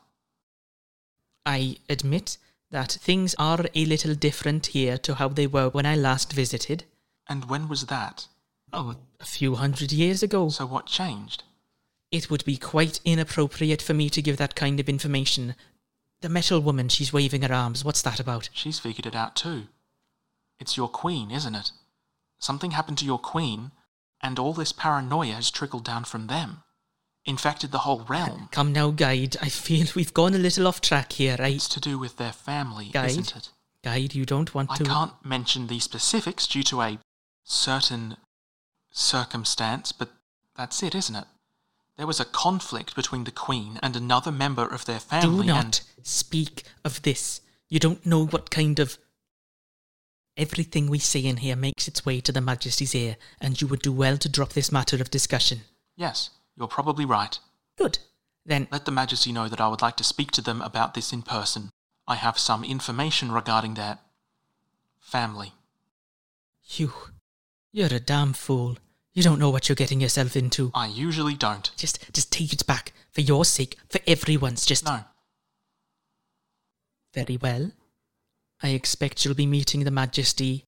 I 1.45 1.77
admit 1.89 2.37
that 2.71 2.91
things 2.91 3.35
are 3.39 3.65
a 3.73 3.85
little 3.85 4.13
different 4.13 4.67
here 4.67 4.97
to 4.99 5.15
how 5.15 5.29
they 5.29 5.47
were 5.47 5.69
when 5.69 5.85
I 5.85 5.95
last 5.95 6.33
visited. 6.33 6.83
And 7.27 7.49
when 7.49 7.67
was 7.67 7.87
that? 7.87 8.27
Oh, 8.71 8.95
a 9.19 9.25
few 9.25 9.55
hundred 9.55 9.91
years 9.91 10.21
ago. 10.21 10.49
So 10.49 10.65
what 10.65 10.85
changed? 10.85 11.43
It 12.11 12.29
would 12.29 12.45
be 12.45 12.57
quite 12.57 12.99
inappropriate 13.03 13.81
for 13.81 13.93
me 13.93 14.09
to 14.11 14.21
give 14.21 14.37
that 14.37 14.55
kind 14.55 14.79
of 14.79 14.89
information. 14.89 15.55
The 16.21 16.29
metal 16.29 16.59
woman, 16.59 16.89
she's 16.89 17.13
waving 17.13 17.43
her 17.43 17.53
arms. 17.53 17.85
What's 17.85 18.01
that 18.01 18.19
about? 18.19 18.49
She's 18.51 18.79
figured 18.79 19.05
it 19.05 19.15
out 19.15 19.35
too. 19.35 19.67
It's 20.59 20.75
your 20.75 20.89
queen, 20.89 21.31
isn't 21.31 21.55
it? 21.55 21.71
Something 22.39 22.71
happened 22.71 22.97
to 22.99 23.05
your 23.05 23.19
queen, 23.19 23.71
and 24.21 24.37
all 24.37 24.53
this 24.53 24.73
paranoia 24.73 25.33
has 25.33 25.51
trickled 25.51 25.85
down 25.85 26.03
from 26.03 26.27
them. 26.27 26.63
Infected 27.25 27.71
the 27.71 27.79
whole 27.79 28.05
realm. 28.09 28.49
Come 28.51 28.73
now, 28.73 28.91
Guide. 28.91 29.37
I 29.41 29.49
feel 29.49 29.87
we've 29.95 30.13
gone 30.13 30.33
a 30.33 30.39
little 30.39 30.67
off 30.67 30.81
track 30.81 31.13
here. 31.13 31.37
I. 31.39 31.49
It's 31.49 31.69
to 31.69 31.79
do 31.79 31.97
with 31.97 32.17
their 32.17 32.31
family, 32.33 32.89
Guide? 32.91 33.11
isn't 33.11 33.35
it? 33.35 33.49
Guide, 33.83 34.15
you 34.15 34.25
don't 34.25 34.53
want 34.53 34.71
I 34.71 34.75
to. 34.77 34.83
I 34.83 34.87
can't 34.87 35.25
mention 35.25 35.67
the 35.67 35.79
specifics 35.79 36.47
due 36.47 36.63
to 36.63 36.81
a 36.81 36.99
certain 37.43 38.17
circumstance, 38.91 39.91
but 39.91 40.09
that's 40.57 40.83
it, 40.83 40.95
isn't 40.95 41.15
it? 41.15 41.25
There 41.99 42.07
was 42.07 42.21
a 42.21 42.25
conflict 42.25 42.95
between 42.95 43.25
the 43.25 43.31
Queen 43.31 43.77
and 43.83 43.93
another 43.93 44.31
member 44.31 44.65
of 44.65 44.85
their 44.85 45.01
family. 45.01 45.47
Do 45.47 45.51
not 45.51 45.65
and 45.65 45.81
speak 46.01 46.63
of 46.85 47.01
this. 47.01 47.41
You 47.67 47.77
don't 47.77 48.05
know 48.05 48.25
what 48.25 48.49
kind 48.49 48.79
of. 48.79 48.97
Everything 50.37 50.89
we 50.89 50.99
say 50.99 51.19
in 51.19 51.35
here 51.37 51.57
makes 51.57 51.89
its 51.89 52.05
way 52.05 52.21
to 52.21 52.31
the 52.31 52.39
Majesty's 52.39 52.95
ear, 52.95 53.17
and 53.41 53.59
you 53.59 53.67
would 53.67 53.81
do 53.81 53.91
well 53.91 54.17
to 54.17 54.29
drop 54.29 54.53
this 54.53 54.71
matter 54.71 54.95
of 55.01 55.11
discussion. 55.11 55.63
yes, 55.97 56.29
you're 56.55 56.69
probably 56.69 57.03
right. 57.03 57.37
Good. 57.77 57.99
Then, 58.45 58.69
Let 58.71 58.85
the 58.85 58.91
Majesty 58.91 59.33
know 59.33 59.49
that 59.49 59.59
I 59.59 59.67
would 59.67 59.81
like 59.81 59.97
to 59.97 60.05
speak 60.05 60.31
to 60.31 60.41
them 60.41 60.61
about 60.61 60.93
this 60.93 61.11
in 61.11 61.21
person. 61.21 61.69
I 62.07 62.15
have 62.15 62.39
some 62.39 62.63
information 62.63 63.29
regarding 63.33 63.73
their 63.73 63.99
family. 65.01 65.51
you. 66.63 66.93
You're 67.73 67.93
a 67.93 67.99
damn 67.99 68.31
fool. 68.31 68.77
You 69.13 69.23
don't 69.23 69.39
know 69.39 69.49
what 69.49 69.67
you're 69.67 69.75
getting 69.75 69.99
yourself 70.01 70.35
into. 70.35 70.71
I 70.73 70.87
usually 70.87 71.33
don't. 71.35 71.71
Just, 71.75 72.11
just 72.13 72.31
take 72.31 72.53
it 72.53 72.65
back. 72.67 72.93
For 73.11 73.21
your 73.21 73.43
sake, 73.43 73.75
for 73.89 73.99
everyone's. 74.05 74.65
Just. 74.65 74.85
No, 74.85 74.99
Very 77.13 77.37
well. 77.37 77.71
I 78.61 78.69
expect 78.69 79.25
you'll 79.25 79.33
be 79.33 79.47
meeting 79.47 79.83
the 79.83 79.91
Majesty 79.91 80.65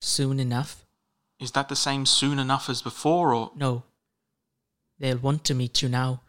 soon 0.00 0.40
enough. 0.40 0.84
is 1.40 1.50
that 1.52 1.68
the 1.68 1.76
same 1.76 2.06
soon 2.06 2.38
enough 2.38 2.68
as 2.70 2.80
before, 2.82 3.34
or 3.34 3.52
No. 3.54 3.82
They'll 4.98 5.18
want 5.18 5.44
to 5.44 5.54
meet 5.54 5.82
you 5.82 5.88
now. 5.88 6.22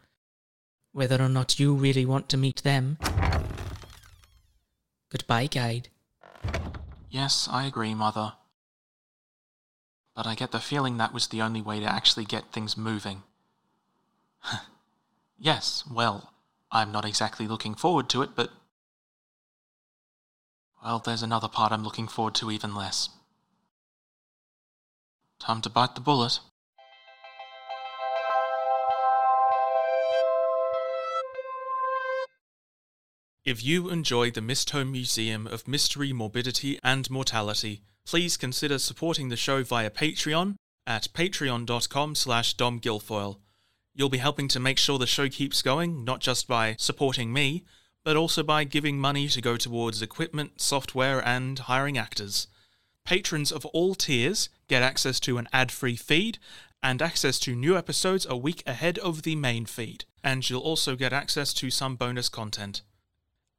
Whether 0.92 1.20
or 1.22 1.28
not 1.28 1.58
you 1.58 1.74
really 1.74 2.04
want 2.04 2.28
to 2.28 2.36
meet 2.36 2.62
them. 2.62 2.98
Goodbye, 5.10 5.46
guide. 5.46 5.88
Yes, 7.10 7.48
I 7.50 7.64
agree, 7.66 7.94
Mother. 7.94 8.34
But 10.14 10.26
I 10.26 10.34
get 10.34 10.52
the 10.52 10.60
feeling 10.60 10.96
that 10.96 11.14
was 11.14 11.28
the 11.28 11.42
only 11.42 11.62
way 11.62 11.80
to 11.80 11.86
actually 11.86 12.24
get 12.24 12.52
things 12.52 12.76
moving. 12.76 13.22
yes, 15.38 15.84
well, 15.90 16.32
I'm 16.72 16.92
not 16.92 17.04
exactly 17.04 17.46
looking 17.46 17.74
forward 17.74 18.08
to 18.10 18.22
it, 18.22 18.30
but. 18.34 18.50
Well, 20.82 20.98
there's 20.98 21.22
another 21.22 21.48
part 21.48 21.72
I'm 21.72 21.84
looking 21.84 22.08
forward 22.08 22.34
to 22.36 22.50
even 22.50 22.74
less. 22.74 23.10
Time 25.38 25.60
to 25.62 25.70
bite 25.70 25.94
the 25.94 26.00
bullet. 26.00 26.40
If 33.42 33.64
you 33.64 33.88
enjoy 33.88 34.30
the 34.30 34.42
Mistholme 34.42 34.92
Museum 34.92 35.46
of 35.46 35.66
Mystery, 35.66 36.12
Morbidity, 36.12 36.78
and 36.84 37.10
Mortality, 37.10 37.82
please 38.06 38.36
consider 38.36 38.78
supporting 38.78 39.28
the 39.28 39.36
show 39.36 39.62
via 39.62 39.90
Patreon 39.90 40.56
at 40.86 41.08
patreon.com 41.14 42.14
slash 42.14 42.56
domguilfoyle. 42.56 43.38
You'll 43.94 44.08
be 44.08 44.18
helping 44.18 44.48
to 44.48 44.60
make 44.60 44.78
sure 44.78 44.98
the 44.98 45.06
show 45.06 45.28
keeps 45.28 45.62
going, 45.62 46.04
not 46.04 46.20
just 46.20 46.48
by 46.48 46.76
supporting 46.78 47.32
me, 47.32 47.64
but 48.04 48.16
also 48.16 48.42
by 48.42 48.64
giving 48.64 48.98
money 48.98 49.28
to 49.28 49.40
go 49.40 49.56
towards 49.56 50.02
equipment, 50.02 50.60
software, 50.60 51.26
and 51.26 51.58
hiring 51.58 51.98
actors. 51.98 52.46
Patrons 53.04 53.52
of 53.52 53.66
all 53.66 53.94
tiers 53.94 54.48
get 54.68 54.82
access 54.82 55.20
to 55.20 55.38
an 55.38 55.48
ad 55.52 55.70
free 55.70 55.96
feed 55.96 56.38
and 56.82 57.02
access 57.02 57.38
to 57.40 57.54
new 57.54 57.76
episodes 57.76 58.26
a 58.28 58.36
week 58.36 58.62
ahead 58.66 58.98
of 58.98 59.22
the 59.22 59.36
main 59.36 59.66
feed, 59.66 60.04
and 60.24 60.48
you'll 60.48 60.60
also 60.60 60.96
get 60.96 61.12
access 61.12 61.52
to 61.54 61.70
some 61.70 61.96
bonus 61.96 62.28
content. 62.28 62.82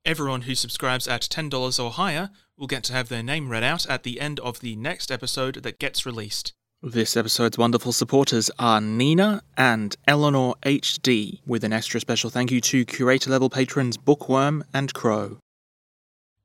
Everyone 0.04 0.42
who 0.42 0.56
subscribes 0.56 1.08
at 1.08 1.22
$10 1.22 1.84
or 1.84 1.92
higher 1.92 2.32
will 2.58 2.66
get 2.66 2.84
to 2.86 2.94
have 2.94 3.08
their 3.08 3.22
name 3.22 3.50
read 3.50 3.64
out 3.64 3.86
at 3.88 4.02
the 4.02 4.20
end 4.20 4.40
of 4.40 4.60
the 4.60 4.76
next 4.76 5.12
episode 5.12 5.62
that 5.62 5.78
gets 5.78 6.08
released. 6.08 6.54
This 6.82 7.16
episode's 7.16 7.60
wonderful 7.60 7.92
supporters 7.92 8.50
are 8.58 8.82
Nina 8.82 9.44
and 9.56 9.96
Eleanor 10.08 10.56
HD, 10.64 11.42
with 11.46 11.64
an 11.64 11.72
extra 11.72 12.00
special 12.00 12.32
thank 12.32 12.50
you 12.50 12.60
to 12.62 12.84
curator 12.84 13.30
level 13.30 13.52
patrons 13.52 13.96
Bookworm 13.96 14.64
and 14.74 14.92
Crow. 14.92 15.38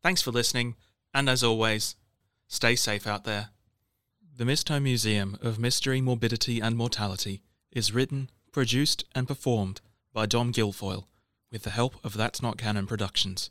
Thanks 0.02 0.20
for 0.20 0.32
listening, 0.32 0.74
and 1.14 1.26
as 1.26 1.42
always, 1.42 1.96
stay 2.48 2.76
safe 2.76 3.06
out 3.06 3.24
there. 3.24 3.48
The 4.36 4.44
Mistholme 4.44 4.82
Museum 4.82 5.38
of 5.40 5.58
Mystery, 5.58 6.02
Morbidity, 6.02 6.60
and 6.60 6.76
Mortality 6.76 7.40
is 7.72 7.94
written, 7.94 8.28
produced, 8.52 9.04
and 9.14 9.26
performed 9.26 9.80
by 10.12 10.26
Dom 10.26 10.52
Guilfoyle 10.52 11.06
with 11.56 11.62
the 11.62 11.70
help 11.70 11.94
of 12.04 12.18
That's 12.18 12.42
Not 12.42 12.58
Canon 12.58 12.86
Productions. 12.86 13.48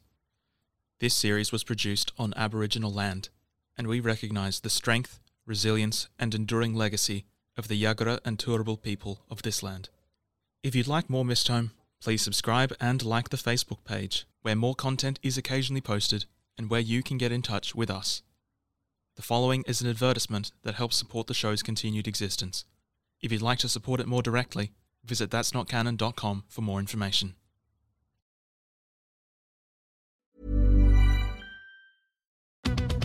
This 1.00 1.16
series 1.16 1.52
was 1.52 1.64
produced 1.64 2.12
on 2.20 2.36
Aboriginal 2.36 2.94
land, 2.94 3.30
and 3.76 3.88
we 3.88 4.00
recognise 4.00 4.60
the 4.60 4.70
strength, 4.70 5.20
resilience, 5.48 6.08
and 6.20 6.36
enduring 6.36 6.76
legacy 6.76 7.26
of 7.58 7.68
the 7.68 7.84
Yagara 7.84 8.20
and 8.24 8.38
Turrbal 8.38 8.80
people 8.80 9.22
of 9.28 9.42
this 9.42 9.64
land. 9.64 9.90
If 10.62 10.76
you'd 10.76 10.86
like 10.86 11.10
more 11.10 11.26
Mistholme, 11.26 11.72
please 12.00 12.22
subscribe 12.22 12.76
and 12.80 13.04
like 13.04 13.30
the 13.30 13.38
Facebook 13.38 13.84
page, 13.86 14.28
where 14.44 14.56
more 14.56 14.76
content 14.76 15.18
is 15.24 15.36
occasionally 15.36 15.82
posted 15.82 16.26
and 16.60 16.70
where 16.70 16.82
you 16.82 17.02
can 17.02 17.18
get 17.18 17.32
in 17.32 17.42
touch 17.42 17.74
with 17.74 17.90
us. 17.90 18.22
The 19.16 19.24
following 19.24 19.64
is 19.66 19.82
an 19.82 19.90
advertisement 19.90 20.52
that 20.62 20.76
helps 20.76 20.96
support 20.96 21.26
the 21.26 21.34
show's 21.34 21.64
continued 21.64 22.08
existence. 22.08 22.66
If 23.20 23.32
you'd 23.32 23.42
like 23.42 23.58
to 23.60 23.68
support 23.68 24.00
it 24.00 24.06
more 24.06 24.22
directly, 24.22 24.74
visit 25.04 25.32
that'snotcanon.com 25.32 26.44
for 26.48 26.62
more 26.62 26.80
information. 26.80 27.34